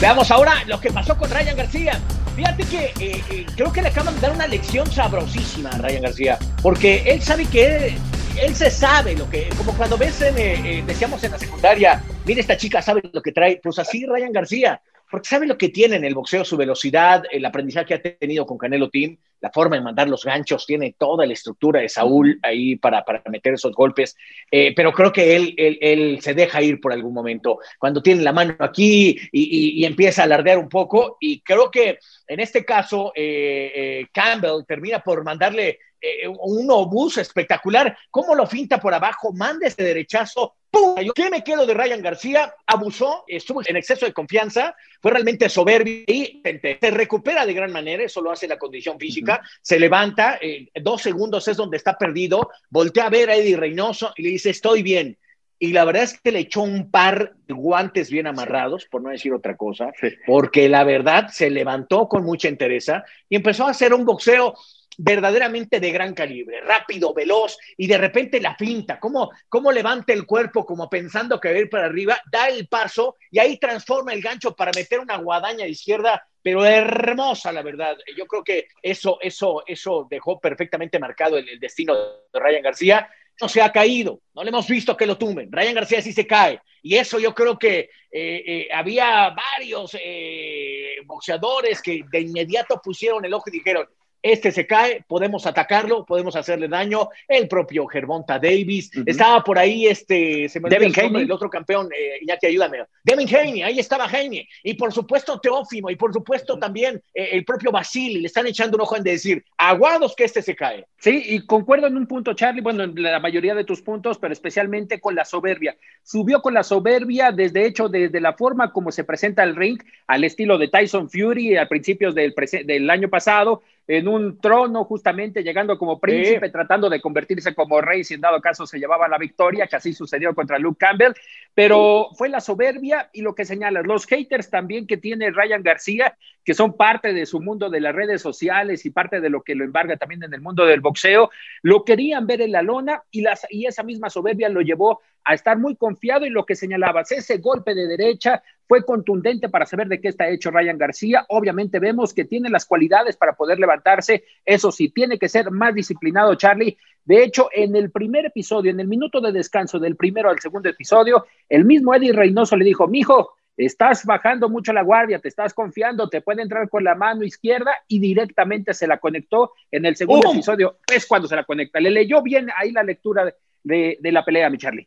Veamos 0.00 0.30
ahora 0.30 0.54
lo 0.66 0.78
que 0.78 0.92
pasó 0.92 1.16
con 1.16 1.28
Ryan 1.28 1.56
García. 1.56 2.00
Fíjate 2.38 2.62
que 2.66 2.84
eh, 3.04 3.24
eh, 3.32 3.46
creo 3.56 3.72
que 3.72 3.82
le 3.82 3.88
acaban 3.88 4.14
de 4.14 4.20
dar 4.20 4.30
una 4.30 4.46
lección 4.46 4.88
sabrosísima 4.88 5.70
a 5.70 5.78
Ryan 5.78 6.02
García, 6.02 6.38
porque 6.62 7.02
él 7.04 7.20
sabe 7.20 7.46
que 7.46 7.88
él, 7.88 7.94
él 8.40 8.54
se 8.54 8.70
sabe 8.70 9.16
lo 9.16 9.28
que, 9.28 9.48
como 9.56 9.72
cuando 9.76 9.98
ves, 9.98 10.20
en, 10.20 10.38
eh, 10.38 10.84
decíamos 10.86 11.24
en 11.24 11.32
la 11.32 11.38
secundaria, 11.40 12.00
mira 12.24 12.40
esta 12.40 12.56
chica 12.56 12.80
sabe 12.80 13.02
lo 13.12 13.22
que 13.22 13.32
trae, 13.32 13.58
pues 13.60 13.80
así 13.80 14.06
Ryan 14.06 14.30
García, 14.30 14.80
porque 15.10 15.28
sabe 15.28 15.46
lo 15.46 15.58
que 15.58 15.68
tiene 15.68 15.96
en 15.96 16.04
el 16.04 16.14
boxeo, 16.14 16.44
su 16.44 16.56
velocidad, 16.56 17.24
el 17.30 17.44
aprendizaje 17.44 17.86
que 17.86 17.94
ha 17.94 18.02
tenido 18.02 18.46
con 18.46 18.58
Canelo 18.58 18.90
Team, 18.90 19.16
la 19.40 19.50
forma 19.50 19.76
de 19.76 19.82
mandar 19.82 20.08
los 20.08 20.24
ganchos, 20.24 20.66
tiene 20.66 20.94
toda 20.98 21.26
la 21.26 21.32
estructura 21.32 21.80
de 21.80 21.88
Saúl 21.88 22.38
ahí 22.42 22.76
para, 22.76 23.04
para 23.04 23.22
meter 23.30 23.54
esos 23.54 23.72
golpes, 23.72 24.16
eh, 24.50 24.72
pero 24.74 24.92
creo 24.92 25.12
que 25.12 25.36
él, 25.36 25.54
él, 25.56 25.78
él, 25.80 26.18
se 26.20 26.34
deja 26.34 26.60
ir 26.60 26.80
por 26.80 26.92
algún 26.92 27.14
momento, 27.14 27.58
cuando 27.78 28.02
tiene 28.02 28.22
la 28.22 28.32
mano 28.32 28.56
aquí 28.58 29.16
y, 29.32 29.80
y, 29.80 29.84
empieza 29.84 30.22
a 30.22 30.24
alardear 30.24 30.58
un 30.58 30.68
poco, 30.68 31.16
y 31.20 31.40
creo 31.40 31.70
que 31.70 31.98
en 32.26 32.40
este 32.40 32.64
caso 32.64 33.12
eh, 33.14 33.72
eh, 33.74 34.06
Campbell 34.12 34.64
termina 34.66 35.00
por 35.00 35.24
mandarle 35.24 35.78
eh, 36.00 36.28
un 36.28 36.70
obús 36.70 37.18
espectacular, 37.18 37.96
cómo 38.10 38.34
lo 38.34 38.46
finta 38.46 38.78
por 38.78 38.94
abajo, 38.94 39.32
manda 39.32 39.66
ese 39.66 39.82
derechazo, 39.82 40.54
¡pum! 40.70 40.94
¿Qué 41.14 41.30
me 41.30 41.42
quedo 41.42 41.66
de 41.66 41.74
Ryan 41.74 42.02
García? 42.02 42.54
Abusó, 42.66 43.24
estuvo 43.26 43.62
en 43.66 43.76
exceso 43.76 44.06
de 44.06 44.12
confianza, 44.12 44.76
fue 45.00 45.10
realmente 45.10 45.48
soberbio 45.48 46.04
y 46.06 46.40
se 46.42 46.90
recupera 46.90 47.44
de 47.44 47.52
gran 47.52 47.72
manera, 47.72 48.04
eso 48.04 48.20
lo 48.20 48.30
hace 48.30 48.46
la 48.46 48.58
condición 48.58 48.98
física, 48.98 49.40
uh 49.42 49.44
-huh. 49.44 49.58
se 49.60 49.80
levanta, 49.80 50.38
eh, 50.40 50.68
dos 50.80 51.02
segundos 51.02 51.48
es 51.48 51.56
donde 51.56 51.76
está 51.76 51.98
perdido, 51.98 52.50
voltea 52.70 53.06
a 53.06 53.10
ver 53.10 53.30
a 53.30 53.36
Eddie 53.36 53.56
Reynoso 53.56 54.12
y 54.16 54.22
le 54.22 54.28
dice, 54.30 54.50
estoy 54.50 54.82
bien. 54.82 55.18
Y 55.60 55.72
la 55.72 55.84
verdad 55.84 56.04
es 56.04 56.20
que 56.20 56.30
le 56.30 56.38
echó 56.38 56.62
un 56.62 56.90
par 56.90 57.34
de 57.48 57.54
guantes 57.54 58.10
bien 58.10 58.28
amarrados, 58.28 58.86
por 58.88 59.02
no 59.02 59.10
decir 59.10 59.32
otra 59.32 59.56
cosa, 59.56 59.90
sí. 60.00 60.08
porque 60.24 60.68
la 60.68 60.84
verdad 60.84 61.28
se 61.32 61.50
levantó 61.50 62.06
con 62.06 62.22
mucha 62.22 62.46
entereza 62.46 63.02
y 63.28 63.34
empezó 63.34 63.66
a 63.66 63.70
hacer 63.70 63.92
un 63.92 64.04
boxeo 64.04 64.54
verdaderamente 65.00 65.78
de 65.78 65.92
gran 65.92 66.12
calibre, 66.12 66.60
rápido, 66.60 67.14
veloz, 67.14 67.56
y 67.76 67.86
de 67.86 67.96
repente 67.96 68.40
la 68.40 68.56
finta, 68.56 68.98
cómo, 68.98 69.30
cómo 69.48 69.70
levanta 69.70 70.12
el 70.12 70.26
cuerpo 70.26 70.66
como 70.66 70.90
pensando 70.90 71.40
que 71.40 71.50
va 71.50 71.54
a 71.54 71.58
ir 71.60 71.70
para 71.70 71.86
arriba, 71.86 72.20
da 72.30 72.48
el 72.48 72.66
paso 72.66 73.16
y 73.30 73.38
ahí 73.38 73.58
transforma 73.58 74.12
el 74.12 74.20
gancho 74.20 74.56
para 74.56 74.72
meter 74.74 74.98
una 74.98 75.16
guadaña 75.16 75.64
de 75.64 75.70
izquierda, 75.70 76.26
pero 76.42 76.64
hermosa, 76.64 77.52
la 77.52 77.62
verdad. 77.62 77.96
Yo 78.16 78.26
creo 78.26 78.42
que 78.42 78.66
eso, 78.82 79.18
eso, 79.20 79.62
eso 79.66 80.08
dejó 80.10 80.40
perfectamente 80.40 80.98
marcado 80.98 81.38
el, 81.38 81.48
el 81.48 81.60
destino 81.60 81.94
de 81.94 82.40
Ryan 82.40 82.62
García. 82.62 83.08
No 83.40 83.48
se 83.48 83.62
ha 83.62 83.70
caído, 83.70 84.20
no 84.34 84.42
le 84.42 84.48
hemos 84.48 84.66
visto 84.66 84.96
que 84.96 85.06
lo 85.06 85.16
tumben. 85.16 85.48
Ryan 85.52 85.74
García 85.74 86.02
sí 86.02 86.12
se 86.12 86.26
cae. 86.26 86.60
Y 86.82 86.96
eso 86.96 87.18
yo 87.18 87.34
creo 87.34 87.58
que 87.58 87.78
eh, 87.78 87.88
eh, 88.10 88.68
había 88.72 89.30
varios 89.30 89.96
eh, 90.00 90.96
boxeadores 91.04 91.82
que 91.82 92.02
de 92.10 92.20
inmediato 92.20 92.80
pusieron 92.82 93.24
el 93.24 93.34
ojo 93.34 93.44
y 93.48 93.52
dijeron, 93.58 93.86
este 94.22 94.50
se 94.52 94.66
cae, 94.66 95.04
podemos 95.06 95.46
atacarlo, 95.46 96.04
podemos 96.04 96.34
hacerle 96.36 96.68
daño. 96.68 97.08
El 97.26 97.48
propio 97.48 97.86
Gervonta 97.86 98.38
Davis, 98.38 98.90
uh 98.96 99.00
-huh. 99.00 99.04
estaba 99.06 99.42
por 99.44 99.58
ahí 99.58 99.86
este, 99.86 100.48
se 100.48 100.60
me 100.60 100.68
Devin 100.68 100.92
el, 100.94 101.02
nombre, 101.04 101.22
el 101.22 101.32
otro 101.32 101.48
campeón, 101.48 101.88
eh, 101.96 102.18
Iñaki, 102.22 102.46
ayúdame. 102.46 102.78
Devin 103.04 103.28
Haney, 103.28 103.62
ahí 103.62 103.78
estaba 103.78 104.04
Haney. 104.04 104.48
Y 104.62 104.74
por 104.74 104.92
supuesto 104.92 105.38
Teófimo, 105.40 105.90
y 105.90 105.96
por 105.96 106.12
supuesto 106.12 106.54
uh 106.54 106.56
-huh. 106.56 106.60
también 106.60 107.02
eh, 107.14 107.30
el 107.32 107.44
propio 107.44 107.70
Basili, 107.70 108.20
le 108.20 108.26
están 108.26 108.46
echando 108.46 108.76
un 108.76 108.82
ojo 108.82 108.96
en 108.96 109.04
decir, 109.04 109.44
aguados 109.56 110.14
que 110.16 110.24
este 110.24 110.42
se 110.42 110.54
cae. 110.54 110.84
Sí, 110.98 111.22
y 111.26 111.46
concuerdo 111.46 111.86
en 111.86 111.96
un 111.96 112.06
punto, 112.06 112.34
Charlie, 112.34 112.60
bueno, 112.60 112.82
en 112.82 113.00
la 113.00 113.20
mayoría 113.20 113.54
de 113.54 113.64
tus 113.64 113.82
puntos, 113.82 114.18
pero 114.18 114.32
especialmente 114.32 115.00
con 115.00 115.14
la 115.14 115.24
soberbia. 115.24 115.76
Subió 116.02 116.42
con 116.42 116.54
la 116.54 116.62
soberbia, 116.62 117.30
desde 117.30 117.66
hecho, 117.66 117.88
desde 117.88 118.20
la 118.20 118.32
forma 118.32 118.72
como 118.72 118.90
se 118.90 119.04
presenta 119.04 119.44
el 119.44 119.54
ring, 119.54 119.80
al 120.06 120.24
estilo 120.24 120.58
de 120.58 120.68
Tyson 120.68 121.08
Fury 121.08 121.56
a 121.56 121.68
principios 121.68 122.14
del, 122.14 122.34
del 122.64 122.90
año 122.90 123.08
pasado, 123.08 123.62
en 123.88 124.06
un 124.06 124.38
trono, 124.38 124.84
justamente 124.84 125.42
llegando 125.42 125.78
como 125.78 125.98
príncipe, 125.98 126.50
tratando 126.50 126.90
de 126.90 127.00
convertirse 127.00 127.54
como 127.54 127.80
rey, 127.80 128.04
si 128.04 128.14
en 128.14 128.20
dado 128.20 128.38
caso 128.38 128.66
se 128.66 128.78
llevaba 128.78 129.08
la 129.08 129.16
victoria, 129.16 129.66
que 129.66 129.76
así 129.76 129.94
sucedió 129.94 130.34
contra 130.34 130.58
Luke 130.58 130.76
Campbell, 130.78 131.14
pero 131.54 132.10
fue 132.14 132.28
la 132.28 132.40
soberbia 132.40 133.08
y 133.14 133.22
lo 133.22 133.34
que 133.34 133.46
señalas, 133.46 133.86
los 133.86 134.04
haters 134.04 134.50
también 134.50 134.86
que 134.86 134.98
tiene 134.98 135.30
Ryan 135.30 135.62
García, 135.62 136.18
que 136.44 136.52
son 136.52 136.76
parte 136.76 137.14
de 137.14 137.24
su 137.24 137.40
mundo 137.40 137.70
de 137.70 137.80
las 137.80 137.94
redes 137.94 138.20
sociales 138.20 138.84
y 138.84 138.90
parte 138.90 139.22
de 139.22 139.30
lo 139.30 139.42
que 139.42 139.54
lo 139.54 139.64
embarga 139.64 139.96
también 139.96 140.22
en 140.22 140.34
el 140.34 140.42
mundo 140.42 140.66
del 140.66 140.82
boxeo, 140.82 141.30
lo 141.62 141.82
querían 141.82 142.26
ver 142.26 142.42
en 142.42 142.52
la 142.52 142.60
lona 142.60 143.02
y, 143.10 143.22
las, 143.22 143.46
y 143.48 143.64
esa 143.64 143.84
misma 143.84 144.10
soberbia 144.10 144.50
lo 144.50 144.60
llevó 144.60 145.00
a 145.24 145.32
estar 145.32 145.56
muy 145.58 145.76
confiado 145.76 146.26
en 146.26 146.34
lo 146.34 146.44
que 146.44 146.56
señalabas. 146.56 147.10
Ese 147.12 147.38
golpe 147.38 147.74
de 147.74 147.86
derecha 147.86 148.42
fue 148.68 148.84
contundente 148.84 149.48
para 149.48 149.64
saber 149.66 149.88
de 149.88 150.00
qué 150.00 150.08
está 150.08 150.28
hecho 150.28 150.50
Ryan 150.50 150.76
García. 150.76 151.24
Obviamente 151.28 151.78
vemos 151.78 152.12
que 152.12 152.26
tiene 152.26 152.50
las 152.50 152.66
cualidades 152.66 153.16
para 153.16 153.32
poder 153.32 153.58
levantarse. 153.58 154.24
Eso 154.44 154.70
sí, 154.70 154.90
tiene 154.90 155.18
que 155.18 155.28
ser 155.28 155.50
más 155.50 155.74
disciplinado, 155.74 156.34
Charlie. 156.34 156.76
De 157.04 157.24
hecho, 157.24 157.48
en 157.52 157.74
el 157.74 157.90
primer 157.90 158.26
episodio, 158.26 158.70
en 158.70 158.78
el 158.78 158.86
minuto 158.86 159.22
de 159.22 159.32
descanso 159.32 159.78
del 159.78 159.96
primero 159.96 160.28
al 160.28 160.38
segundo 160.38 160.68
episodio, 160.68 161.24
el 161.48 161.64
mismo 161.64 161.94
Eddie 161.94 162.12
Reynoso 162.12 162.56
le 162.56 162.66
dijo, 162.66 162.86
mijo, 162.86 163.32
estás 163.56 164.04
bajando 164.04 164.50
mucho 164.50 164.74
la 164.74 164.82
guardia, 164.82 165.18
te 165.18 165.28
estás 165.28 165.54
confiando, 165.54 166.10
te 166.10 166.20
puede 166.20 166.42
entrar 166.42 166.68
con 166.68 166.84
la 166.84 166.94
mano 166.94 167.24
izquierda 167.24 167.72
y 167.88 167.98
directamente 167.98 168.74
se 168.74 168.86
la 168.86 168.98
conectó 168.98 169.52
en 169.70 169.86
el 169.86 169.96
segundo 169.96 170.30
episodio. 170.30 170.76
Es 170.86 171.06
cuando 171.06 171.26
se 171.26 171.36
la 171.36 171.44
conecta. 171.44 171.80
Le 171.80 171.90
leyó 171.90 172.22
bien 172.22 172.48
ahí 172.54 172.70
la 172.70 172.82
lectura 172.82 173.34
de, 173.62 173.96
de 173.98 174.12
la 174.12 174.22
pelea, 174.26 174.50
mi 174.50 174.58
Charlie. 174.58 174.86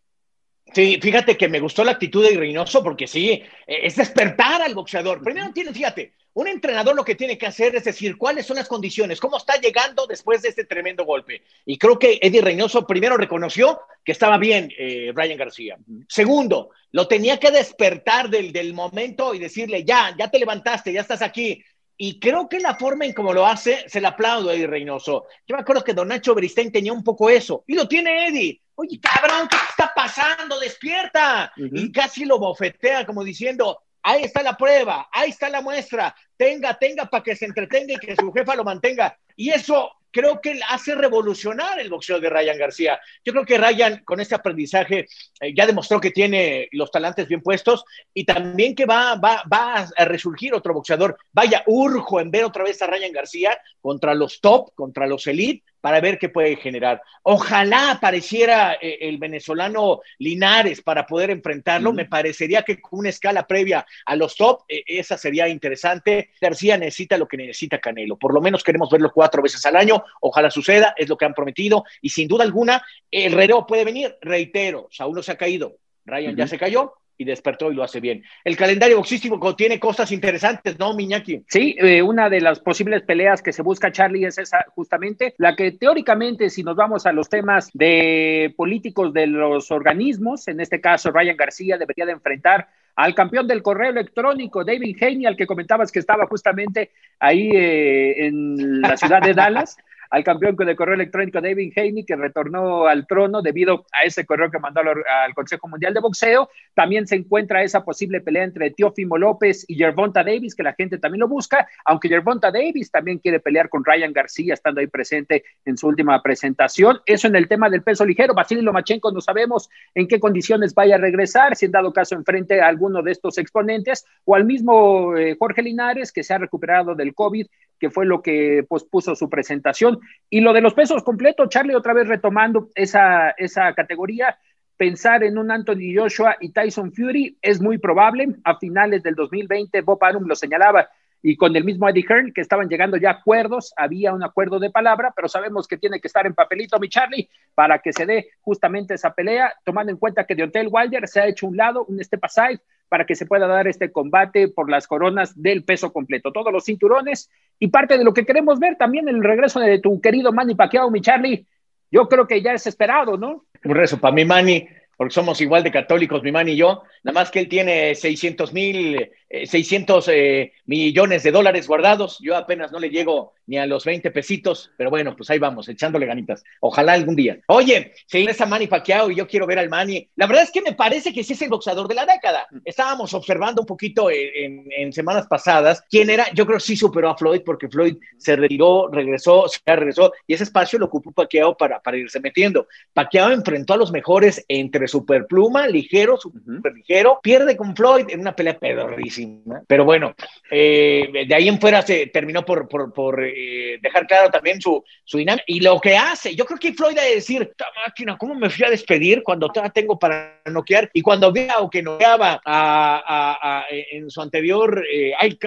Sí, 0.73 0.99
fíjate 1.01 1.35
que 1.35 1.49
me 1.49 1.59
gustó 1.59 1.83
la 1.83 1.91
actitud 1.91 2.23
de 2.23 2.37
Reynoso 2.37 2.81
porque 2.81 3.05
sí, 3.05 3.31
eh, 3.31 3.45
es 3.67 3.95
despertar 3.97 4.61
al 4.61 4.73
boxeador. 4.73 5.21
Primero 5.21 5.51
tiene, 5.51 5.73
fíjate, 5.73 6.13
un 6.33 6.47
entrenador 6.47 6.95
lo 6.95 7.03
que 7.03 7.15
tiene 7.15 7.37
que 7.37 7.45
hacer 7.45 7.75
es 7.75 7.83
decir 7.83 8.17
cuáles 8.17 8.45
son 8.45 8.55
las 8.55 8.69
condiciones, 8.69 9.19
cómo 9.19 9.35
está 9.35 9.59
llegando 9.59 10.07
después 10.07 10.41
de 10.41 10.49
este 10.49 10.63
tremendo 10.63 11.03
golpe. 11.03 11.43
Y 11.65 11.77
creo 11.77 11.99
que 11.99 12.19
Eddie 12.21 12.41
Reynoso 12.41 12.87
primero 12.87 13.17
reconoció 13.17 13.81
que 14.05 14.13
estaba 14.13 14.37
bien 14.37 14.71
eh, 14.77 15.11
Brian 15.13 15.37
García. 15.37 15.77
Segundo, 16.07 16.69
lo 16.91 17.05
tenía 17.07 17.37
que 17.37 17.51
despertar 17.51 18.29
del, 18.29 18.53
del 18.53 18.73
momento 18.73 19.33
y 19.33 19.39
decirle, 19.39 19.83
ya, 19.83 20.15
ya 20.17 20.31
te 20.31 20.39
levantaste, 20.39 20.93
ya 20.93 21.01
estás 21.01 21.21
aquí. 21.21 21.61
Y 21.97 22.17
creo 22.19 22.47
que 22.47 22.59
la 22.59 22.75
forma 22.75 23.05
en 23.05 23.13
cómo 23.13 23.33
lo 23.33 23.45
hace, 23.45 23.83
se 23.87 23.99
le 23.99 24.07
aplaudo 24.07 24.49
a 24.49 24.53
Eddie 24.53 24.67
Reynoso. 24.67 25.25
Yo 25.45 25.55
me 25.55 25.61
acuerdo 25.61 25.83
que 25.83 25.93
Don 25.93 26.07
Nacho 26.07 26.33
Beristain 26.33 26.71
tenía 26.71 26.93
un 26.93 27.03
poco 27.03 27.29
eso, 27.29 27.63
y 27.67 27.75
lo 27.75 27.87
tiene 27.87 28.27
Eddie. 28.27 28.60
Oye, 28.75 28.99
cabrón, 28.99 29.47
¿qué 29.49 29.57
está 29.69 29.91
pasando? 29.95 30.59
Despierta. 30.59 31.51
Y 31.55 31.91
casi 31.91 32.25
lo 32.25 32.39
bofetea 32.39 33.05
como 33.05 33.23
diciendo, 33.23 33.81
ahí 34.03 34.23
está 34.23 34.41
la 34.43 34.57
prueba, 34.57 35.09
ahí 35.11 35.29
está 35.29 35.49
la 35.49 35.61
muestra, 35.61 36.15
tenga, 36.37 36.73
tenga 36.77 37.05
para 37.05 37.23
que 37.23 37.35
se 37.35 37.45
entretenga 37.45 37.93
y 37.93 37.97
que 37.97 38.15
su 38.15 38.31
jefa 38.31 38.55
lo 38.55 38.63
mantenga. 38.63 39.17
Y 39.35 39.49
eso 39.49 39.91
creo 40.11 40.41
que 40.41 40.59
hace 40.67 40.93
revolucionar 40.93 41.79
el 41.79 41.89
boxeo 41.89 42.19
de 42.19 42.29
Ryan 42.29 42.57
García. 42.57 42.99
Yo 43.23 43.31
creo 43.31 43.45
que 43.45 43.57
Ryan 43.57 44.03
con 44.03 44.19
este 44.19 44.35
aprendizaje 44.35 45.07
eh, 45.39 45.53
ya 45.55 45.65
demostró 45.65 45.99
que 45.99 46.11
tiene 46.11 46.67
los 46.73 46.91
talantes 46.91 47.27
bien 47.27 47.41
puestos 47.41 47.85
y 48.13 48.25
también 48.25 48.75
que 48.75 48.85
va, 48.85 49.15
va, 49.15 49.43
va 49.51 49.87
a 49.95 50.05
resurgir 50.05 50.53
otro 50.53 50.73
boxeador. 50.73 51.17
Vaya, 51.31 51.63
urjo 51.65 52.19
en 52.19 52.29
ver 52.29 52.43
otra 52.43 52.63
vez 52.63 52.81
a 52.81 52.87
Ryan 52.87 53.13
García 53.13 53.57
contra 53.79 54.13
los 54.13 54.41
top, 54.41 54.73
contra 54.75 55.07
los 55.07 55.25
elite, 55.27 55.63
para 55.81 55.99
ver 55.99 56.17
qué 56.17 56.29
puede 56.29 56.55
generar. 56.55 57.01
Ojalá 57.23 57.91
apareciera 57.91 58.77
eh, 58.81 58.99
el 59.01 59.17
venezolano 59.17 60.01
Linares 60.19 60.81
para 60.81 61.05
poder 61.05 61.31
enfrentarlo. 61.31 61.91
Me 61.91 62.05
parecería 62.05 62.61
que 62.61 62.79
con 62.79 62.99
una 62.99 63.09
escala 63.09 63.45
previa 63.45 63.85
a 64.05 64.15
los 64.15 64.35
top, 64.35 64.61
eh, 64.69 64.83
esa 64.85 65.17
sería 65.17 65.47
interesante. 65.47 66.29
García 66.39 66.77
necesita 66.77 67.17
lo 67.17 67.27
que 67.27 67.37
necesita 67.37 67.79
Canelo. 67.79 68.17
Por 68.17 68.33
lo 68.33 68.41
menos 68.41 68.63
queremos 68.63 68.89
verlo 68.89 69.11
cuatro 69.13 69.41
veces 69.41 69.65
al 69.65 69.75
año. 69.75 70.03
Ojalá 70.21 70.51
suceda, 70.51 70.93
es 70.95 71.09
lo 71.09 71.17
que 71.17 71.25
han 71.25 71.33
prometido. 71.33 71.83
Y 72.01 72.09
sin 72.09 72.27
duda 72.27 72.43
alguna, 72.43 72.83
el 73.09 73.33
reloj 73.33 73.65
puede 73.67 73.83
venir. 73.83 74.15
Reitero, 74.21 74.87
Saúl 74.91 75.15
no 75.15 75.23
se 75.23 75.31
ha 75.31 75.37
caído. 75.37 75.77
Ryan 76.05 76.35
ya 76.35 76.47
se 76.47 76.57
cayó, 76.57 76.93
y 77.21 77.23
despertó 77.23 77.71
y 77.71 77.75
lo 77.75 77.83
hace 77.83 77.99
bien. 77.99 78.23
El 78.43 78.57
calendario 78.57 78.97
boxístico 78.97 79.55
tiene 79.55 79.79
cosas 79.79 80.11
interesantes, 80.11 80.79
¿no, 80.79 80.95
Miñaki? 80.95 81.43
Sí, 81.47 81.75
eh, 81.77 82.01
una 82.01 82.29
de 82.29 82.41
las 82.41 82.59
posibles 82.59 83.03
peleas 83.03 83.43
que 83.43 83.53
se 83.53 83.61
busca, 83.61 83.91
Charlie, 83.91 84.25
es 84.25 84.39
esa 84.39 84.65
justamente, 84.73 85.35
la 85.37 85.55
que 85.55 85.71
teóricamente, 85.71 86.49
si 86.49 86.63
nos 86.63 86.75
vamos 86.75 87.05
a 87.05 87.11
los 87.11 87.29
temas 87.29 87.69
de 87.73 88.53
políticos 88.57 89.13
de 89.13 89.27
los 89.27 89.69
organismos, 89.69 90.47
en 90.47 90.59
este 90.61 90.81
caso 90.81 91.11
Ryan 91.11 91.37
García 91.37 91.77
debería 91.77 92.07
de 92.07 92.13
enfrentar 92.13 92.67
al 92.95 93.13
campeón 93.13 93.47
del 93.47 93.61
correo 93.61 93.91
electrónico, 93.91 94.65
David 94.65 94.97
Haney, 94.99 95.25
al 95.27 95.37
que 95.37 95.47
comentabas 95.47 95.91
que 95.91 95.99
estaba 95.99 96.25
justamente 96.25 96.89
ahí 97.19 97.51
eh, 97.53 98.25
en 98.25 98.81
la 98.81 98.97
ciudad 98.97 99.21
de 99.21 99.33
Dallas 99.33 99.77
al 100.11 100.23
campeón 100.25 100.55
de 100.57 100.75
correo 100.75 100.95
electrónico 100.95 101.41
David 101.41 101.73
Haney, 101.75 102.05
que 102.05 102.17
retornó 102.17 102.85
al 102.85 103.07
trono 103.07 103.41
debido 103.41 103.85
a 103.93 104.03
ese 104.03 104.25
correo 104.25 104.51
que 104.51 104.59
mandó 104.59 104.81
al, 104.81 105.33
Consejo 105.33 105.69
Mundial 105.69 105.93
de 105.93 106.01
Boxeo. 106.01 106.49
También 106.73 107.07
se 107.07 107.15
encuentra 107.15 107.63
esa 107.63 107.83
posible 107.83 108.19
pelea 108.19 108.43
entre 108.43 108.71
Teofimo 108.71 109.17
López 109.17 109.63
y 109.67 109.75
Gervonta 109.75 110.23
Davis, 110.23 110.53
que 110.53 110.63
la 110.63 110.73
gente 110.73 110.97
también 110.97 111.21
lo 111.21 111.29
busca, 111.29 111.67
aunque 111.85 112.09
Gervonta 112.09 112.51
Davis 112.51 112.91
también 112.91 113.19
quiere 113.19 113.39
pelear 113.39 113.69
con 113.69 113.85
Ryan 113.85 114.11
García, 114.11 114.53
estando 114.53 114.81
ahí 114.81 114.87
presente 114.87 115.45
en 115.63 115.77
su 115.77 115.87
última 115.87 116.21
presentación. 116.21 116.99
Eso 117.05 117.27
en 117.27 117.35
el 117.37 117.47
tema 117.47 117.69
del 117.69 117.81
peso 117.81 118.05
ligero. 118.05 118.33
Vasily 118.33 118.61
Lomachenko 118.61 119.11
no 119.11 119.21
sabemos 119.21 119.69
en 119.95 120.07
qué 120.09 120.19
condiciones 120.19 120.75
vaya 120.75 120.95
a 120.95 120.99
regresar, 120.99 121.55
si 121.55 121.65
en 121.65 121.71
dado 121.71 121.93
caso 121.93 122.15
enfrente 122.15 122.59
a 122.59 122.67
alguno 122.67 123.01
de 123.01 123.13
estos 123.13 123.37
exponentes, 123.37 124.05
o 124.25 124.35
al 124.35 124.43
mismo 124.43 125.15
eh, 125.15 125.37
Jorge 125.39 125.61
Linares, 125.61 126.11
que 126.11 126.23
se 126.23 126.33
ha 126.33 126.37
recuperado 126.37 126.95
del 126.95 127.15
COVID, 127.15 127.47
que 127.81 127.89
fue 127.89 128.05
lo 128.05 128.21
que 128.21 128.63
pospuso 128.69 129.15
su 129.15 129.27
presentación. 129.27 129.99
Y 130.29 130.41
lo 130.41 130.53
de 130.53 130.61
los 130.61 130.75
pesos 130.75 131.03
completos, 131.03 131.49
Charlie, 131.49 131.73
otra 131.73 131.93
vez 131.93 132.07
retomando 132.07 132.69
esa, 132.75 133.31
esa 133.31 133.73
categoría, 133.73 134.37
pensar 134.77 135.23
en 135.23 135.39
un 135.39 135.49
Anthony 135.49 135.95
Joshua 135.97 136.37
y 136.39 136.49
Tyson 136.51 136.93
Fury 136.93 137.39
es 137.41 137.59
muy 137.59 137.79
probable. 137.79 138.35
A 138.43 138.59
finales 138.59 139.01
del 139.01 139.15
2020, 139.15 139.81
Bob 139.81 139.97
Arum 140.03 140.27
lo 140.27 140.35
señalaba, 140.35 140.89
y 141.23 141.35
con 141.35 141.55
el 141.55 141.63
mismo 141.63 141.89
Eddie 141.89 142.05
Hearn, 142.07 142.33
que 142.33 142.41
estaban 142.41 142.69
llegando 142.69 142.97
ya 142.97 143.11
acuerdos, 143.11 143.73
había 143.75 144.13
un 144.13 144.23
acuerdo 144.23 144.59
de 144.59 144.69
palabra, 144.69 145.11
pero 145.15 145.27
sabemos 145.27 145.67
que 145.67 145.77
tiene 145.77 145.99
que 145.99 146.07
estar 146.07 146.27
en 146.27 146.35
papelito, 146.35 146.79
mi 146.79 146.87
Charlie, 146.87 147.29
para 147.55 147.79
que 147.79 147.93
se 147.93 148.05
dé 148.05 148.29
justamente 148.41 148.93
esa 148.93 149.13
pelea, 149.13 149.53
tomando 149.63 149.91
en 149.91 149.97
cuenta 149.97 150.25
que 150.25 150.35
Deontay 150.35 150.67
Wilder 150.67 151.07
se 151.07 151.19
ha 151.19 151.27
hecho 151.27 151.47
un 151.47 151.57
lado, 151.57 151.85
un 151.85 152.03
step 152.03 152.23
aside, 152.25 152.61
para 152.91 153.05
que 153.05 153.15
se 153.15 153.25
pueda 153.25 153.47
dar 153.47 153.69
este 153.69 153.89
combate 153.89 154.49
por 154.49 154.69
las 154.69 154.85
coronas 154.85 155.41
del 155.41 155.63
peso 155.63 155.93
completo, 155.93 156.33
todos 156.33 156.51
los 156.51 156.65
cinturones 156.65 157.29
y 157.57 157.69
parte 157.69 157.97
de 157.97 158.03
lo 158.03 158.13
que 158.13 158.25
queremos 158.25 158.59
ver 158.59 158.75
también 158.75 159.07
el 159.07 159.23
regreso 159.23 159.61
de 159.61 159.79
tu 159.79 160.01
querido 160.01 160.33
Manny 160.33 160.55
Pacquiao, 160.55 160.91
mi 160.91 160.99
Charlie. 160.99 161.45
Yo 161.89 162.09
creo 162.09 162.27
que 162.27 162.41
ya 162.41 162.51
es 162.51 162.67
esperado, 162.67 163.15
¿no? 163.15 163.45
Un 163.63 163.75
rezo 163.75 163.97
para 163.97 164.13
mi 164.13 164.25
Manny, 164.25 164.67
porque 164.97 165.13
somos 165.13 165.39
igual 165.39 165.63
de 165.63 165.71
católicos, 165.71 166.21
mi 166.21 166.33
Manny 166.33 166.51
y 166.51 166.57
yo, 166.57 166.83
nada 167.01 167.17
más 167.17 167.31
que 167.31 167.39
él 167.39 167.47
tiene 167.47 167.95
600 167.95 168.51
mil 168.51 169.09
600 169.45 170.07
eh, 170.07 170.41
eh, 170.41 170.53
millones 170.65 171.23
de 171.23 171.31
dólares 171.31 171.67
guardados. 171.67 172.19
Yo 172.21 172.35
apenas 172.35 172.71
no 172.71 172.79
le 172.79 172.89
llego 172.89 173.33
ni 173.47 173.57
a 173.57 173.65
los 173.65 173.83
20 173.85 174.11
pesitos, 174.11 174.71
pero 174.77 174.89
bueno, 174.89 175.15
pues 175.15 175.29
ahí 175.29 175.39
vamos, 175.39 175.67
echándole 175.67 176.05
ganitas. 176.05 176.43
Ojalá 176.59 176.93
algún 176.93 177.15
día. 177.15 177.39
Oye, 177.47 177.93
si 178.07 178.25
a 178.27 178.45
Manny 178.45 178.67
Pacquiao 178.67 179.11
y 179.11 179.15
yo 179.15 179.27
quiero 179.27 179.45
ver 179.45 179.59
al 179.59 179.69
Manny. 179.69 180.09
La 180.15 180.27
verdad 180.27 180.43
es 180.43 180.51
que 180.51 180.61
me 180.61 180.73
parece 180.73 181.13
que 181.13 181.23
sí 181.23 181.33
es 181.33 181.41
el 181.41 181.49
boxeador 181.49 181.87
de 181.87 181.95
la 181.95 182.05
década. 182.05 182.47
Estábamos 182.63 183.13
observando 183.13 183.61
un 183.61 183.67
poquito 183.67 184.09
en, 184.11 184.91
semanas 184.93 185.27
pasadas 185.27 185.83
quién 185.89 186.09
era. 186.09 186.27
Yo 186.33 186.45
creo 186.45 186.57
que 186.57 186.63
sí 186.63 186.75
superó 186.75 187.09
a 187.09 187.17
Floyd 187.17 187.41
porque 187.45 187.69
Floyd 187.69 187.97
se 188.17 188.35
retiró, 188.35 188.89
regresó, 188.89 189.47
se 189.47 189.59
regresó 189.65 190.11
y 190.27 190.33
ese 190.33 190.43
espacio 190.43 190.79
lo 190.79 190.85
ocupó 190.85 191.11
Pacquiao 191.11 191.55
para, 191.55 191.79
para 191.81 191.97
irse 191.97 192.19
metiendo. 192.19 192.67
Pacquiao 192.93 193.31
enfrentó 193.31 193.73
a 193.73 193.77
los 193.77 193.91
mejores 193.91 194.43
entre 194.47 194.87
superpluma, 194.87 195.67
ligero, 195.67 196.17
super 196.17 196.73
ligero, 196.73 197.19
pierde 197.21 197.55
con 197.55 197.75
Floyd 197.75 198.05
en 198.09 198.21
una 198.21 198.35
pelea 198.35 198.57
pedorrísima 198.57 199.20
pero 199.67 199.85
bueno, 199.85 200.13
eh, 200.49 201.25
de 201.27 201.35
ahí 201.35 201.47
en 201.47 201.59
fuera 201.59 201.81
se 201.81 202.07
terminó 202.07 202.43
por, 202.45 202.67
por, 202.67 203.23
eh, 203.23 203.79
dejar 203.81 204.07
claro 204.07 204.29
también 204.29 204.61
su, 204.61 204.83
su 205.03 205.17
dinámica 205.17 205.43
y 205.47 205.59
lo 205.59 205.79
que 205.79 205.97
hace. 205.97 206.35
Yo 206.35 206.45
creo 206.45 206.59
que 206.59 206.73
Floyd 206.73 206.97
a 206.97 207.03
decir, 207.03 207.41
esta 207.41 207.65
máquina, 207.85 208.17
¿cómo 208.17 208.35
me 208.35 208.49
fui 208.49 208.65
a 208.65 208.69
despedir 208.69 209.23
cuando 209.23 209.51
tengo 209.73 209.97
para 209.97 210.41
noquear? 210.45 210.89
Y 210.93 211.01
cuando 211.01 211.31
vea 211.31 211.59
o 211.59 211.69
que 211.69 211.81
noqueaba 211.81 212.41
a, 212.45 213.65
en 213.69 214.09
su 214.09 214.21
anterior, 214.21 214.85
eh, 214.91 215.13
ay, 215.17 215.37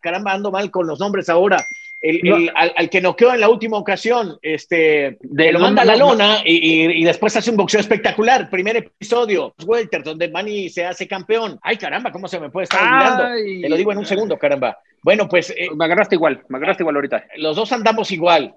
caramba, 0.00 0.32
ando 0.32 0.50
mal 0.50 0.70
con 0.70 0.86
los 0.86 0.98
nombres 0.98 1.28
ahora 1.28 1.66
al, 2.54 2.90
que 2.90 3.00
noqueó 3.00 3.32
en 3.32 3.40
la 3.40 3.48
última 3.48 3.76
ocasión, 3.76 4.38
este, 4.42 5.18
de, 5.20 5.52
lo 5.52 5.60
manda 5.60 5.82
a 5.82 5.84
la 5.84 5.96
lona 5.96 6.38
y, 6.44 7.04
después 7.04 7.36
hace 7.36 7.50
un 7.50 7.56
boxeo 7.56 7.80
espectacular. 7.80 8.50
Primer 8.50 8.76
episodio, 8.76 9.54
Welter, 9.64 10.02
donde 10.02 10.28
Manny 10.28 10.68
se 10.68 10.84
hace 10.84 11.06
campeón. 11.06 11.58
Ay, 11.62 11.76
caramba, 11.76 12.10
¿cómo 12.10 12.26
se 12.28 12.40
me 12.40 12.50
puede 12.50 12.64
estar 12.64 12.82
olvidando? 12.82 13.62
Te 13.62 13.68
lo 13.68 13.76
digo 13.76 13.92
en 13.92 13.98
un 13.98 14.06
segundo, 14.06 14.38
caramba. 14.38 14.78
Bueno, 15.02 15.28
pues. 15.28 15.50
Eh, 15.50 15.68
me 15.74 15.84
agarraste 15.84 16.14
igual, 16.14 16.44
me 16.48 16.58
agarraste 16.58 16.84
igual 16.84 16.96
ahorita. 16.96 17.26
Los 17.36 17.56
dos 17.56 17.72
andamos 17.72 18.10
igual. 18.12 18.54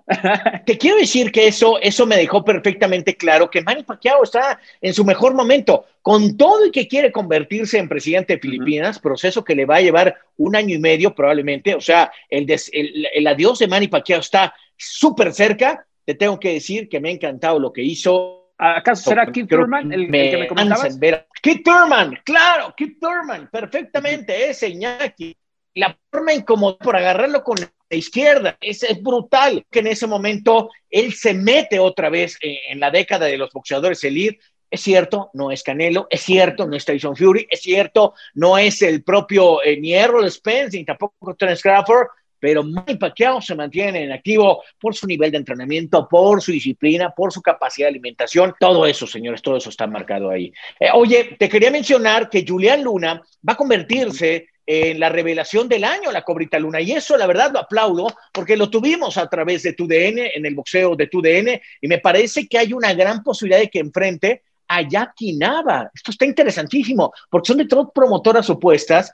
Te 0.66 0.78
quiero 0.78 0.98
decir 0.98 1.32
que 1.32 1.48
eso, 1.48 1.80
eso 1.82 2.06
me 2.06 2.18
dejó 2.18 2.44
perfectamente 2.44 3.16
claro 3.16 3.50
que 3.50 3.64
Manny 3.64 3.84
Pacquiao 3.84 4.24
está 4.24 4.60
en 4.80 4.94
su 4.94 5.04
mejor 5.04 5.34
momento, 5.34 5.86
con 6.04 6.38
todo 6.38 6.68
y 6.68 6.72
que 6.72 6.88
quiere 6.88 7.12
convertirse 7.12 7.80
en 7.80 7.90
presidente 7.90 8.36
de 8.36 8.40
Filipinas, 8.40 9.00
proceso 9.00 9.44
que 9.44 9.56
le 9.56 9.66
va 9.66 9.78
a 9.78 9.82
llevar 9.82 10.16
un 10.38 10.56
año 10.56 10.76
y 10.76 10.80
medio 10.80 11.16
probablemente. 11.16 11.74
O 11.74 11.82
sea, 11.82 12.12
el, 12.30 12.46
el, 12.72 13.28
adiós 13.28 13.60
de 13.60 13.68
Manny 13.68 13.88
Pacquiao 13.88 14.20
está 14.20 14.54
súper 14.78 15.34
cerca. 15.34 15.88
Te 16.06 16.14
tengo 16.14 16.40
que 16.40 16.54
decir 16.54 16.88
que 16.88 17.00
me 17.00 17.10
ha 17.10 17.14
encantado 17.14 17.60
lo 17.60 17.74
que 17.74 17.82
hizo. 17.82 18.52
¿Acaso 18.58 19.10
será 19.10 19.26
Keith 19.32 19.50
Thurman 19.50 19.92
el, 19.92 20.12
que 20.12 20.38
me 20.38 20.48
comentabas? 20.48 20.98
Keith 21.42 21.64
Thurman, 21.64 22.20
claro, 22.24 22.74
Keith 22.78 23.00
Thurman, 23.02 23.50
perfectamente, 23.52 24.50
ese 24.50 24.70
Iñaki 24.70 25.36
la 25.76 25.98
forma 26.12 26.34
incómoda 26.34 26.78
por 26.78 26.96
agarrarlo 26.96 27.44
con 27.44 27.58
la 27.60 27.98
izquierda 27.98 28.58
es, 28.62 28.84
brutal 29.02 29.66
que 29.70 29.80
en 29.80 29.88
ese 29.88 30.08
momento 30.08 30.72
él 30.90 31.14
se 31.14 31.34
mete 31.34 31.80
otra 31.80 32.10
vez 32.10 32.38
en, 32.42 32.80
la 32.80 32.90
década 32.90 33.26
de 33.26 33.38
los 33.38 33.52
boxeadores 33.52 34.04
elite. 34.04 34.40
Es 34.72 34.82
cierto, 34.82 35.30
no 35.34 35.52
es 35.52 35.62
Canelo, 35.64 36.08
es 36.10 36.22
cierto, 36.22 36.66
no 36.66 36.76
es 36.76 36.84
Tyson 36.84 37.16
Fury, 37.16 37.48
es 37.50 37.62
cierto, 37.62 38.14
no 38.34 38.58
es 38.58 38.82
el 38.82 39.04
propio 39.04 39.64
eh, 39.64 39.78
ni 39.80 39.94
Errol 39.94 40.30
Spence 40.32 40.76
ni 40.76 40.84
tampoco 40.84 41.36
Terence 41.36 41.62
Crawford, 41.62 42.08
pero 42.40 42.64
Manny 42.64 42.98
Pacquiao 42.98 43.42
se 43.42 43.56
mantiene 43.56 44.04
en 44.04 44.12
activo 44.12 44.64
por 44.80 44.96
su 44.96 45.08
nivel 45.08 45.32
de 45.32 45.38
entrenamiento, 45.38 46.08
por 46.10 46.42
su 46.42 46.52
disciplina, 46.52 47.12
por 47.12 47.32
su 47.32 47.42
capacidad 47.42 47.88
de 47.88 47.92
alimentación. 47.92 48.54
Todo 48.60 48.86
eso, 48.86 49.08
señores, 49.08 49.42
todo 49.42 49.58
eso 49.58 49.70
está 49.70 49.88
marcado 49.88 50.30
ahí. 50.30 50.52
Eh, 50.80 50.90
oye, 50.94 51.36
te 51.40 51.48
quería 51.48 51.72
mencionar 51.72 52.30
que 52.30 52.46
Julián 52.46 52.84
Luna 52.84 53.22
va 53.48 53.54
a 53.54 53.58
convertirse 53.58 54.48
en 54.66 55.00
la 55.00 55.10
revelación 55.10 55.70
del 55.70 55.84
año, 55.84 56.12
la 56.12 56.24
Cobrita 56.24 56.58
Luna. 56.60 56.82
Y 56.82 56.92
eso, 56.92 57.18
la 57.18 57.28
verdad, 57.28 57.52
lo 57.54 57.60
aplaudo 57.60 58.08
porque 58.32 58.58
lo 58.58 58.70
tuvimos 58.70 59.18
a 59.18 59.28
través 59.28 59.64
de 59.64 59.74
TUDN, 59.74 60.20
en 60.34 60.46
el 60.46 60.56
boxeo 60.56 60.96
de 60.96 61.08
TUDN, 61.08 61.62
y 61.82 61.88
me 61.88 62.00
parece 62.00 62.48
que 62.48 62.58
hay 62.58 62.74
una 62.74 62.94
gran 62.94 63.24
posibilidad 63.24 63.60
de 63.60 63.70
que 63.70 63.80
enfrente 63.80 64.42
a 64.68 64.82
Jackie 64.82 65.38
Nava. 65.38 65.92
Esto 65.94 66.12
está 66.12 66.26
interesantísimo, 66.26 67.14
porque 67.30 67.48
son 67.48 67.58
de 67.58 67.68
todas 67.68 67.88
promotoras 67.94 68.50
opuestas, 68.50 69.14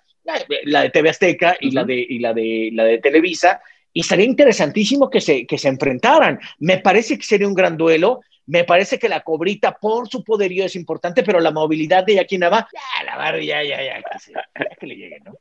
la 0.64 0.84
de 0.84 0.90
TV 0.90 1.10
Azteca 1.10 1.58
y, 1.60 1.72
la, 1.72 1.84
de, 1.84 1.96
y 1.96 2.20
la, 2.20 2.34
de, 2.34 2.70
la 2.74 2.84
de 2.86 3.00
Televisa, 3.00 3.60
y 3.94 4.04
sería 4.04 4.26
interesantísimo 4.26 5.10
que 5.10 5.20
se, 5.20 5.46
que 5.46 5.58
se 5.58 5.68
enfrentaran. 5.68 6.40
Me 6.60 6.78
parece 6.78 7.18
que 7.18 7.26
sería 7.26 7.48
un 7.48 7.54
gran 7.54 7.76
duelo. 7.76 8.22
Me 8.48 8.64
parece 8.64 9.00
que 9.00 9.10
la 9.10 9.22
cobrita 9.22 9.78
por 9.80 10.08
su 10.08 10.24
poderío 10.24 10.66
es 10.66 10.76
importante, 10.76 11.24
pero 11.24 11.40
la 11.40 11.52
movilidad 11.52 12.04
de 12.04 12.16
Jackie 12.16 12.38
Nava, 12.38 12.68
ya, 12.74 13.04
la 13.06 13.18
barra, 13.18 13.40
ya, 13.40 13.64
ya, 13.64 13.82
ya, 13.82 14.02
que 14.80 14.88
le 14.88 14.96
llegue, 14.96 15.20
¿no? 15.24 15.34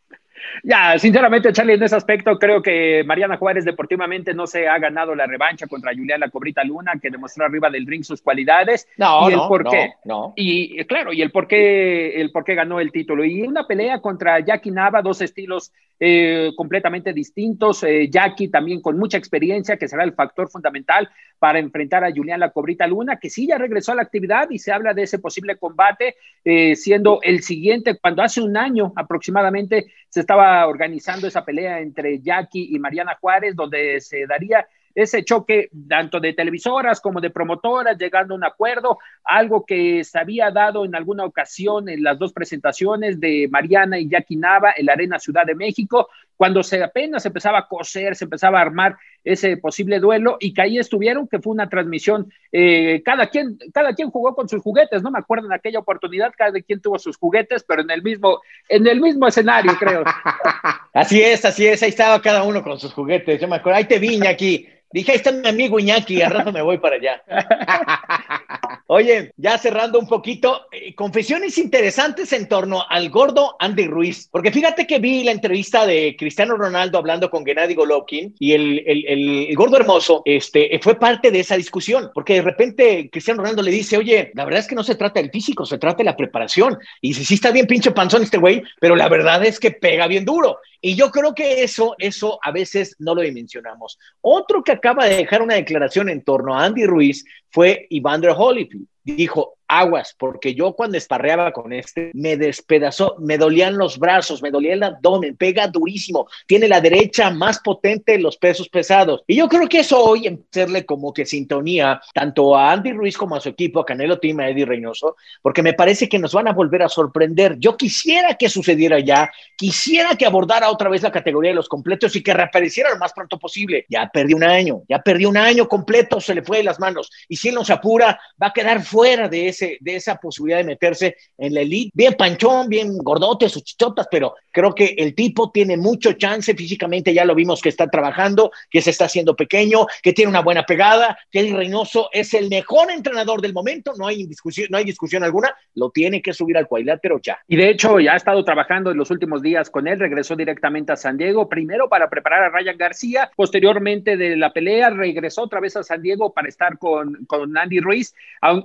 Ya, 0.62 0.98
sinceramente, 0.98 1.52
Charlie, 1.52 1.74
en 1.74 1.82
ese 1.82 1.96
aspecto 1.96 2.38
creo 2.38 2.62
que 2.62 3.02
Mariana 3.04 3.36
Juárez 3.36 3.64
deportivamente 3.64 4.34
no 4.34 4.46
se 4.46 4.68
ha 4.68 4.78
ganado 4.78 5.14
la 5.14 5.26
revancha 5.26 5.66
contra 5.66 5.92
Julián 5.94 6.20
La 6.20 6.30
Cobrita 6.30 6.64
Luna, 6.64 6.92
que 7.00 7.10
demostró 7.10 7.44
arriba 7.44 7.70
del 7.70 7.86
ring 7.86 8.04
sus 8.04 8.22
cualidades. 8.22 8.88
No, 8.96 9.28
y 9.28 9.32
el 9.32 9.38
no, 9.38 9.48
por 9.48 9.68
qué. 9.68 9.94
No, 10.04 10.32
Y 10.36 10.82
claro, 10.84 11.12
y 11.12 11.22
el 11.22 11.30
por 11.30 11.46
qué, 11.46 12.20
el 12.20 12.30
por 12.30 12.44
qué 12.44 12.54
ganó 12.54 12.80
el 12.80 12.92
título. 12.92 13.24
Y 13.24 13.42
una 13.42 13.66
pelea 13.66 14.00
contra 14.00 14.40
Jackie 14.40 14.70
Nava, 14.70 15.02
dos 15.02 15.20
estilos 15.20 15.72
eh, 16.02 16.52
completamente 16.56 17.12
distintos. 17.12 17.82
Eh, 17.82 18.08
Jackie 18.10 18.48
también 18.48 18.80
con 18.80 18.98
mucha 18.98 19.18
experiencia, 19.18 19.76
que 19.76 19.86
será 19.86 20.02
el 20.02 20.14
factor 20.14 20.50
fundamental 20.50 21.10
para 21.38 21.58
enfrentar 21.58 22.04
a 22.04 22.10
Julián 22.10 22.40
La 22.40 22.52
Cobrita 22.52 22.86
Luna, 22.86 23.18
que 23.18 23.28
sí 23.28 23.46
ya 23.46 23.58
regresó 23.58 23.92
a 23.92 23.96
la 23.96 24.02
actividad 24.02 24.48
y 24.48 24.58
se 24.58 24.72
habla 24.72 24.94
de 24.94 25.02
ese 25.02 25.18
posible 25.18 25.58
combate, 25.58 26.16
eh, 26.42 26.74
siendo 26.74 27.20
el 27.22 27.42
siguiente, 27.42 27.98
cuando 27.98 28.22
hace 28.22 28.40
un 28.40 28.56
año 28.56 28.94
aproximadamente 28.96 29.92
se 30.08 30.20
estaba 30.20 30.66
organizando 30.66 31.26
esa 31.26 31.44
pelea 31.44 31.80
entre 31.80 32.20
Jackie 32.20 32.74
y 32.74 32.78
Mariana 32.78 33.18
Juárez, 33.20 33.54
donde 33.54 34.00
se 34.00 34.26
daría 34.26 34.66
ese 34.94 35.24
choque 35.24 35.70
tanto 35.88 36.20
de 36.20 36.33
televisoras 36.33 37.00
como 37.00 37.20
de 37.20 37.31
promotoras, 37.31 37.96
llegando 37.98 38.35
a 38.35 38.37
un 38.37 38.44
acuerdo, 38.44 38.98
algo 39.24 39.64
que 39.64 40.05
se 40.05 40.18
había 40.18 40.50
dado 40.50 40.85
en 40.85 40.94
alguna 40.94 41.24
ocasión 41.24 41.88
en 41.88 42.03
las 42.03 42.18
dos 42.18 42.33
presentaciones 42.33 43.20
de 43.20 43.48
Mariana 43.50 43.98
y 43.98 44.09
Jackie 44.09 44.37
Nava 44.37 44.74
en 44.76 44.87
la 44.87 44.92
Arena 44.92 45.18
Ciudad 45.18 45.44
de 45.46 45.55
México, 45.55 46.09
cuando 46.37 46.62
se 46.62 46.83
apenas 46.83 47.26
empezaba 47.26 47.59
a 47.59 47.68
coser, 47.68 48.16
se 48.16 48.24
empezaba 48.24 48.59
a 48.59 48.62
armar 48.62 48.96
ese 49.22 49.59
posible 49.59 50.00
duelo 50.00 50.38
y 50.40 50.55
que 50.55 50.62
ahí 50.62 50.79
estuvieron, 50.79 51.29
que 51.29 51.38
fue 51.38 51.53
una 51.53 51.68
transmisión, 51.68 52.33
eh, 52.50 53.03
cada, 53.05 53.26
quien, 53.26 53.59
cada 53.74 53.94
quien 53.94 54.11
jugó 54.11 54.35
con 54.35 54.48
sus 54.48 54.62
juguetes, 54.62 55.03
no 55.03 55.11
me 55.11 55.18
acuerdo 55.18 55.46
en 55.46 55.53
aquella 55.53 55.81
oportunidad, 55.81 56.33
cada 56.35 56.59
quien 56.62 56.81
tuvo 56.81 56.98
sus 56.98 57.18
juguetes, 57.18 57.62
pero 57.62 57.83
en 57.83 57.90
el 57.90 58.03
mismo, 58.03 58.40
en 58.70 58.87
el 58.87 59.00
mismo 59.03 59.26
escenario, 59.26 59.72
creo. 59.79 60.03
así 60.94 61.20
es, 61.20 61.44
así 61.44 61.66
es, 61.66 61.83
ahí 61.83 61.90
estaba 61.90 62.22
cada 62.22 62.42
uno 62.42 62.62
con 62.62 62.81
sus 62.81 62.94
juguetes, 62.94 63.38
yo 63.38 63.46
me 63.46 63.57
acuerdo, 63.57 63.76
ahí 63.76 63.85
te 63.85 63.98
viña 63.98 64.31
aquí. 64.31 64.66
Dije, 64.92 65.12
ahí 65.12 65.16
está 65.18 65.31
mi 65.31 65.46
amigo 65.48 65.79
Iñaki, 65.79 66.20
al 66.20 66.33
rato 66.33 66.53
me 66.53 66.62
voy 66.62 66.79
para 66.79 66.96
allá. 66.96 67.22
Oye, 68.88 69.33
ya 69.37 69.57
cerrando 69.57 70.00
un 70.00 70.09
poquito, 70.09 70.66
eh, 70.72 70.96
confesiones 70.96 71.59
interesantes 71.59 72.33
en 72.33 72.48
torno 72.48 72.83
al 72.88 73.09
gordo 73.09 73.55
Andy 73.61 73.87
Ruiz, 73.87 74.29
porque 74.33 74.50
fíjate 74.50 74.88
que 74.88 74.98
vi 74.98 75.22
la 75.22 75.31
entrevista 75.31 75.87
de 75.87 76.16
Cristiano 76.18 76.57
Ronaldo 76.57 76.98
hablando 76.98 77.31
con 77.31 77.46
Gennady 77.46 77.74
Golovkin 77.74 78.35
y 78.40 78.53
el, 78.53 78.83
el, 78.85 79.55
gordo 79.55 79.76
hermoso 79.76 80.22
este, 80.24 80.76
fue 80.83 80.98
parte 80.98 81.31
de 81.31 81.38
esa 81.38 81.57
discusión, 81.57 82.11
porque 82.12 82.35
de 82.35 82.42
repente 82.42 83.09
Cristiano 83.12 83.42
Ronaldo 83.42 83.62
le 83.62 83.70
dice, 83.70 83.96
oye, 83.96 84.33
la 84.35 84.44
verdad 84.44 84.59
es 84.59 84.66
que 84.66 84.74
no 84.74 84.83
se 84.83 84.96
trata 84.96 85.20
del 85.20 85.31
físico, 85.31 85.64
se 85.64 85.79
trata 85.79 85.98
de 85.98 86.05
la 86.05 86.16
preparación. 86.16 86.76
Y 87.00 87.09
dice, 87.09 87.24
sí 87.24 87.35
está 87.35 87.53
bien 87.53 87.68
pinche 87.68 87.92
panzón 87.92 88.24
este 88.24 88.38
güey, 88.38 88.62
pero 88.81 88.96
la 88.96 89.09
verdad 89.09 89.44
es 89.44 89.61
que 89.61 89.70
pega 89.70 90.09
bien 90.09 90.24
duro. 90.24 90.59
Y 90.80 90.94
yo 90.94 91.10
creo 91.10 91.34
que 91.34 91.62
eso, 91.62 91.94
eso 91.98 92.38
a 92.42 92.52
veces 92.52 92.96
no 92.98 93.14
lo 93.14 93.22
dimensionamos. 93.22 93.98
Otro 94.20 94.62
que 94.62 94.72
acaba 94.72 95.06
de 95.06 95.16
dejar 95.16 95.42
una 95.42 95.54
declaración 95.54 96.08
en 96.08 96.22
torno 96.22 96.54
a 96.54 96.64
Andy 96.64 96.86
Ruiz 96.86 97.24
fue 97.50 97.86
Evander 97.90 98.32
Holyfield. 98.36 98.86
Dijo, 99.02 99.58
aguas, 99.70 100.14
porque 100.18 100.54
yo 100.54 100.72
cuando 100.72 100.98
esparreaba 100.98 101.52
con 101.52 101.72
este, 101.72 102.11
me 102.14 102.37
despedazó, 102.37 103.16
me 103.20 103.38
dolían 103.38 103.78
los 103.78 103.98
brazos, 103.98 104.42
me 104.42 104.50
dolía 104.50 104.74
el 104.74 104.83
abdomen, 104.83 105.37
pega 105.37 105.68
durísimo, 105.68 106.26
tiene 106.46 106.68
la 106.68 106.80
derecha 106.80 107.30
más 107.30 107.61
potente 107.61 108.14
en 108.14 108.22
los 108.22 108.37
pesos 108.37 108.68
pesados. 108.68 109.22
Y 109.26 109.37
yo 109.37 109.48
creo 109.48 109.68
que 109.68 109.80
eso 109.80 110.02
hoy, 110.02 110.26
en 110.26 110.44
hacerle 110.50 110.85
como 110.85 111.12
que 111.12 111.24
sintonía, 111.24 112.00
tanto 112.12 112.56
a 112.56 112.72
Andy 112.72 112.92
Ruiz 112.92 113.16
como 113.16 113.37
a 113.37 113.40
su 113.40 113.48
equipo, 113.48 113.80
a 113.80 113.87
Canelo 113.87 114.18
Team, 114.18 114.40
a 114.40 114.48
Eddie 114.48 114.66
Reynoso, 114.66 115.16
porque 115.40 115.62
me 115.62 115.74
parece 115.74 116.09
que 116.09 116.18
nos 116.18 116.35
van 116.35 116.48
a 116.48 116.52
volver 116.52 116.83
a 116.83 116.88
sorprender. 116.88 117.56
Yo 117.59 117.76
quisiera 117.76 118.35
que 118.35 118.48
sucediera 118.48 118.98
ya, 118.98 119.30
quisiera 119.56 120.16
que 120.16 120.26
abordara 120.26 120.70
otra 120.70 120.90
vez 120.90 121.02
la 121.02 121.12
categoría 121.12 121.52
de 121.52 121.56
los 121.56 121.68
completos 121.68 122.16
y 122.16 122.22
que 122.22 122.35
reapareciera 122.35 122.90
lo 122.90 122.98
más 122.98 123.12
pronto 123.12 123.38
posible. 123.38 123.87
Ya 123.88 124.11
perdió 124.12 124.37
un 124.37 124.44
año, 124.44 124.83
ya 124.88 125.00
perdió 125.00 125.28
un 125.28 125.37
año 125.37 125.68
completo, 125.68 126.20
se 126.20 126.35
le 126.35 126.42
fue 126.42 126.59
de 126.59 126.64
las 126.64 126.80
manos. 126.80 127.11
Y 127.28 127.37
si 127.37 127.48
él 127.48 127.54
no 127.54 127.64
se 127.64 127.72
apura, 127.72 128.20
va 128.42 128.48
a 128.48 128.52
quedar 128.52 128.83
fuera 128.83 129.28
de 129.28 129.48
ese 129.48 129.59
de 129.80 129.96
esa 129.96 130.16
posibilidad 130.16 130.58
de 130.58 130.64
meterse 130.64 131.16
en 131.38 131.54
la 131.54 131.60
elite. 131.60 131.90
Bien 131.94 132.14
panchón, 132.14 132.68
bien 132.68 132.96
gordote, 132.98 133.48
sus 133.48 133.64
chichotas, 133.64 134.08
pero 134.10 134.34
creo 134.50 134.74
que 134.74 134.94
el 134.98 135.14
tipo 135.14 135.50
tiene 135.50 135.76
mucho 135.76 136.12
chance 136.14 136.54
físicamente, 136.54 137.14
ya 137.14 137.24
lo 137.24 137.34
vimos 137.34 137.60
que 137.60 137.68
está 137.68 137.88
trabajando, 137.88 138.50
que 138.70 138.80
se 138.80 138.90
está 138.90 139.06
haciendo 139.06 139.36
pequeño, 139.36 139.86
que 140.02 140.12
tiene 140.12 140.30
una 140.30 140.42
buena 140.42 140.64
pegada, 140.64 141.18
que 141.30 141.40
el 141.40 141.56
Reynoso 141.56 142.08
es 142.12 142.34
el 142.34 142.48
mejor 142.48 142.90
entrenador 142.90 143.40
del 143.40 143.52
momento, 143.52 143.92
no 143.98 144.06
hay 144.06 144.26
discusión, 144.26 144.68
no 144.70 144.78
hay 144.78 144.84
discusión 144.84 145.24
alguna, 145.24 145.54
lo 145.74 145.90
tiene 145.90 146.22
que 146.22 146.32
subir 146.32 146.56
al 146.56 146.66
cuadrilátero 146.66 147.20
ya. 147.22 147.38
Y 147.48 147.56
de 147.56 147.70
hecho 147.70 148.00
ya 148.00 148.14
ha 148.14 148.16
estado 148.16 148.44
trabajando 148.44 148.90
en 148.90 148.96
los 148.96 149.10
últimos 149.10 149.42
días 149.42 149.70
con 149.70 149.86
él, 149.88 149.98
regresó 149.98 150.36
directamente 150.36 150.92
a 150.92 150.96
San 150.96 151.16
Diego, 151.16 151.48
primero 151.48 151.88
para 151.88 152.08
preparar 152.08 152.44
a 152.44 152.48
Ryan 152.50 152.76
García, 152.76 153.30
posteriormente 153.36 154.16
de 154.16 154.36
la 154.36 154.52
pelea 154.52 154.90
regresó 154.90 155.42
otra 155.42 155.60
vez 155.60 155.76
a 155.76 155.82
San 155.82 156.02
Diego 156.02 156.32
para 156.32 156.48
estar 156.48 156.78
con, 156.78 157.24
con 157.26 157.56
Andy 157.56 157.80
Ruiz, 157.80 158.14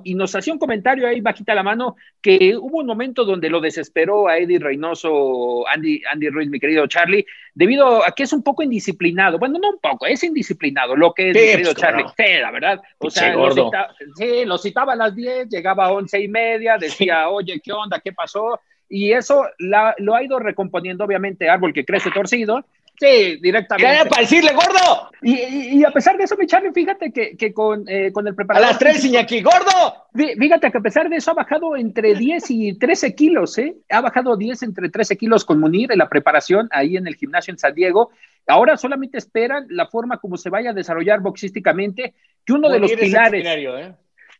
y 0.03 0.15
nos 0.15 0.35
hacía 0.35 0.53
un 0.53 0.59
comentario 0.59 0.84
ahí 0.89 1.21
bajita 1.21 1.55
la 1.55 1.63
mano 1.63 1.95
que 2.21 2.55
hubo 2.57 2.79
un 2.79 2.85
momento 2.85 3.25
donde 3.25 3.49
lo 3.49 3.59
desesperó 3.59 4.27
a 4.27 4.37
Eddie 4.37 4.59
Reynoso, 4.59 5.67
Andy, 5.67 6.01
Andy 6.11 6.29
Ruiz, 6.29 6.49
mi 6.49 6.59
querido 6.59 6.87
Charlie, 6.87 7.25
debido 7.53 8.05
a 8.05 8.11
que 8.11 8.23
es 8.23 8.33
un 8.33 8.43
poco 8.43 8.63
indisciplinado. 8.63 9.37
Bueno, 9.37 9.59
no 9.59 9.71
un 9.71 9.79
poco, 9.79 10.05
es 10.05 10.23
indisciplinado 10.23 10.95
lo 10.95 11.13
que 11.13 11.29
es, 11.29 11.35
mi 11.35 11.41
querido 11.41 11.73
Charlie. 11.73 12.05
Sí, 12.15 12.39
la 12.41 12.51
verdad. 12.51 12.81
O 12.99 13.09
sea, 13.09 13.33
lo, 13.33 13.71
sí, 14.15 14.45
lo 14.45 14.57
citaba 14.57 14.93
a 14.93 14.95
las 14.95 15.15
10, 15.15 15.49
llegaba 15.49 15.85
a 15.85 15.91
once 15.91 16.19
y 16.19 16.27
media, 16.27 16.77
decía, 16.77 17.29
oye, 17.29 17.59
¿qué 17.63 17.71
onda? 17.71 17.99
¿Qué 17.99 18.13
pasó? 18.13 18.59
Y 18.87 19.11
eso 19.11 19.45
lo 19.57 20.15
ha 20.15 20.23
ido 20.23 20.39
recomponiendo, 20.39 21.03
obviamente, 21.03 21.49
árbol 21.49 21.73
que 21.73 21.85
crece 21.85 22.11
torcido, 22.11 22.65
Sí, 22.99 23.37
directamente. 23.41 24.03
¿Qué 24.03 24.09
para 24.09 24.21
decirle, 24.21 24.51
gordo? 24.53 25.11
Y, 25.21 25.83
a 25.83 25.91
pesar 25.91 26.17
de 26.17 26.23
eso, 26.23 26.37
mi 26.37 26.45
Charlie, 26.45 26.71
fíjate 26.71 27.11
que, 27.11 27.35
que 27.35 27.53
con, 27.53 27.83
eh, 27.87 28.11
con 28.11 28.27
el 28.27 28.35
preparador. 28.35 28.67
A 28.67 28.71
las 28.71 28.79
tres, 28.79 29.03
Iñaki, 29.03 29.41
gordo. 29.41 30.07
Fíjate 30.13 30.71
que 30.71 30.77
a 30.77 30.81
pesar 30.81 31.09
de 31.09 31.17
eso 31.17 31.31
ha 31.31 31.33
bajado 31.33 31.75
entre 31.75 32.15
10 32.15 32.51
y 32.51 32.77
13 32.77 33.15
kilos, 33.15 33.57
¿eh? 33.57 33.75
Ha 33.89 34.01
bajado 34.01 34.37
10 34.37 34.63
entre 34.63 34.89
13 34.89 35.17
kilos 35.17 35.43
con 35.43 35.59
Munir 35.59 35.91
en 35.91 35.97
la 35.97 36.07
preparación 36.07 36.69
ahí 36.71 36.95
en 36.95 37.07
el 37.07 37.15
gimnasio 37.15 37.51
en 37.51 37.57
San 37.57 37.73
Diego. 37.73 38.11
Ahora 38.47 38.77
solamente 38.77 39.17
esperan 39.17 39.65
la 39.69 39.87
forma 39.87 40.19
como 40.19 40.37
se 40.37 40.49
vaya 40.49 40.69
a 40.69 40.73
desarrollar 40.73 41.19
boxísticamente, 41.19 42.13
que 42.45 42.53
uno 42.53 42.69
de 42.69 42.79
los 42.79 42.91
pilares. 42.91 43.45
¿eh? 43.45 43.95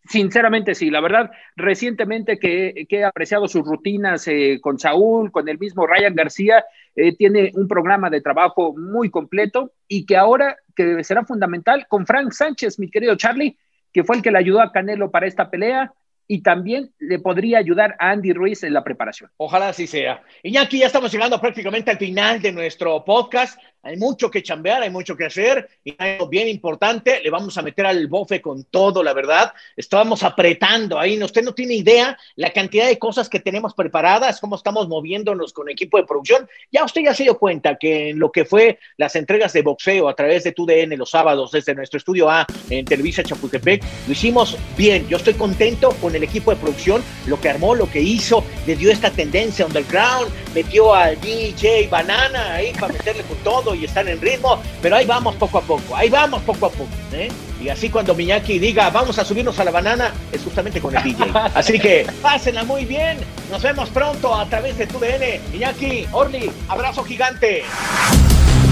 Sinceramente 0.07 0.75
sí, 0.75 0.89
la 0.91 1.01
verdad, 1.01 1.31
recientemente 1.55 2.37
que, 2.37 2.85
he 2.89 3.03
apreciado 3.03 3.47
sus 3.47 3.63
rutinas 3.65 4.27
eh, 4.27 4.59
con 4.61 4.77
Saúl, 4.77 5.31
con 5.31 5.49
el 5.49 5.57
mismo 5.57 5.87
Ryan 5.87 6.15
García, 6.15 6.65
eh, 6.95 7.15
tiene 7.15 7.51
un 7.55 7.67
programa 7.67 8.09
de 8.09 8.21
trabajo 8.21 8.75
muy 8.77 9.09
completo 9.09 9.71
y 9.87 10.05
que 10.05 10.15
ahora 10.15 10.57
que 10.75 11.03
será 11.03 11.25
fundamental 11.25 11.87
con 11.87 12.05
Frank 12.05 12.31
Sánchez, 12.31 12.79
mi 12.79 12.89
querido 12.89 13.15
Charlie, 13.15 13.57
que 13.91 14.03
fue 14.03 14.17
el 14.17 14.21
que 14.21 14.31
le 14.31 14.39
ayudó 14.39 14.61
a 14.61 14.71
Canelo 14.71 15.09
para 15.09 15.27
esta 15.27 15.49
pelea, 15.49 15.91
y 16.27 16.41
también 16.41 16.91
le 16.99 17.19
podría 17.19 17.59
ayudar 17.59 17.95
a 17.99 18.11
Andy 18.11 18.33
Ruiz 18.33 18.63
en 18.63 18.73
la 18.73 18.83
preparación. 18.83 19.29
Ojalá 19.37 19.69
así 19.69 19.87
sea. 19.87 20.23
Y 20.41 20.57
aquí 20.57 20.79
ya 20.79 20.87
estamos 20.87 21.11
llegando 21.11 21.39
prácticamente 21.39 21.91
al 21.91 21.97
final 21.97 22.41
de 22.41 22.51
nuestro 22.51 23.03
podcast. 23.03 23.59
Hay 23.85 23.97
mucho 23.97 24.31
que 24.31 24.41
chambear, 24.41 24.81
hay 24.81 24.89
mucho 24.89 25.15
que 25.15 25.25
hacer 25.25 25.69
y 25.83 25.93
algo 25.99 26.27
bien 26.27 26.47
importante. 26.47 27.21
Le 27.21 27.29
vamos 27.29 27.55
a 27.55 27.61
meter 27.61 27.85
al 27.85 28.07
bofe 28.07 28.41
con 28.41 28.63
todo, 28.63 29.03
la 29.03 29.13
verdad. 29.13 29.53
Estábamos 29.77 30.23
apretando 30.23 30.99
ahí. 30.99 31.21
Usted 31.21 31.43
no 31.43 31.53
tiene 31.53 31.75
idea 31.75 32.17
la 32.35 32.49
cantidad 32.51 32.87
de 32.87 32.97
cosas 32.97 33.29
que 33.29 33.39
tenemos 33.39 33.75
preparadas, 33.75 34.41
cómo 34.41 34.55
estamos 34.55 34.87
moviéndonos 34.87 35.53
con 35.53 35.69
equipo 35.69 35.97
de 35.97 36.03
producción. 36.03 36.49
Ya 36.71 36.83
usted 36.83 37.03
ya 37.03 37.13
se 37.13 37.23
dio 37.23 37.37
cuenta 37.37 37.75
que 37.75 38.09
en 38.09 38.17
lo 38.17 38.31
que 38.31 38.43
fue 38.43 38.79
las 38.97 39.15
entregas 39.15 39.53
de 39.53 39.61
boxeo 39.61 40.09
a 40.09 40.15
través 40.15 40.43
de 40.43 40.51
TUDN 40.51 40.97
los 40.97 41.11
sábados 41.11 41.51
desde 41.51 41.75
nuestro 41.75 41.99
estudio 41.99 42.27
A 42.27 42.47
en 42.71 42.85
Televisa 42.85 43.21
Chapultepec, 43.21 43.83
lo 44.07 44.13
hicimos 44.13 44.57
bien. 44.75 45.07
Yo 45.07 45.17
estoy 45.17 45.35
contento 45.35 45.89
con 46.01 46.15
el 46.15 46.23
equipo 46.23 46.49
de 46.49 46.57
producción, 46.57 47.03
lo 47.27 47.39
que 47.39 47.49
armó, 47.49 47.75
lo 47.75 47.87
que 47.87 48.01
hizo, 48.01 48.43
le 48.65 48.75
dio 48.75 48.91
esta 48.91 49.11
tendencia 49.11 49.63
underground, 49.63 50.31
metió 50.55 50.95
al 50.95 51.19
DJ 51.19 51.89
Banana 51.89 52.53
ahí 52.53 52.71
para 52.79 52.93
meterle 52.93 53.23
con 53.23 53.37
todo 53.39 53.75
y 53.75 53.83
estar 53.83 54.07
en 54.07 54.19
ritmo, 54.21 54.57
pero 54.81 54.95
ahí 54.95 55.05
vamos 55.05 55.35
poco 55.35 55.57
a 55.57 55.61
poco, 55.61 55.95
ahí 55.95 56.09
vamos 56.09 56.41
poco 56.43 56.67
a 56.67 56.69
poco. 56.69 56.89
¿eh? 57.11 57.27
Y 57.61 57.67
así 57.67 57.89
cuando 57.89 58.15
Miñaki 58.15 58.57
diga, 58.57 58.89
vamos 58.89 59.19
a 59.19 59.25
subirnos 59.25 59.59
a 59.59 59.65
la 59.65 59.71
banana, 59.71 60.13
es 60.31 60.41
justamente 60.41 60.79
con 60.79 60.95
el 60.95 61.03
DJ. 61.03 61.25
Así 61.55 61.79
que 61.79 62.07
pásenla 62.21 62.63
muy 62.63 62.85
bien, 62.85 63.17
nos 63.51 63.61
vemos 63.61 63.89
pronto 63.89 64.33
a 64.33 64.45
través 64.45 64.77
de 64.77 64.87
tu 64.87 64.99
DN. 64.99 65.41
Miñaki, 65.51 66.07
Orly, 66.11 66.49
abrazo 66.69 67.03
gigante. 67.03 67.63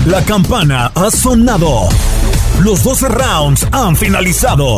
La 0.06 0.24
campana 0.24 0.92
ha 0.96 1.10
sonado. 1.10 1.90
Los 2.60 2.84
12 2.84 3.08
rounds 3.10 3.68
han 3.72 3.96
finalizado. 3.96 4.78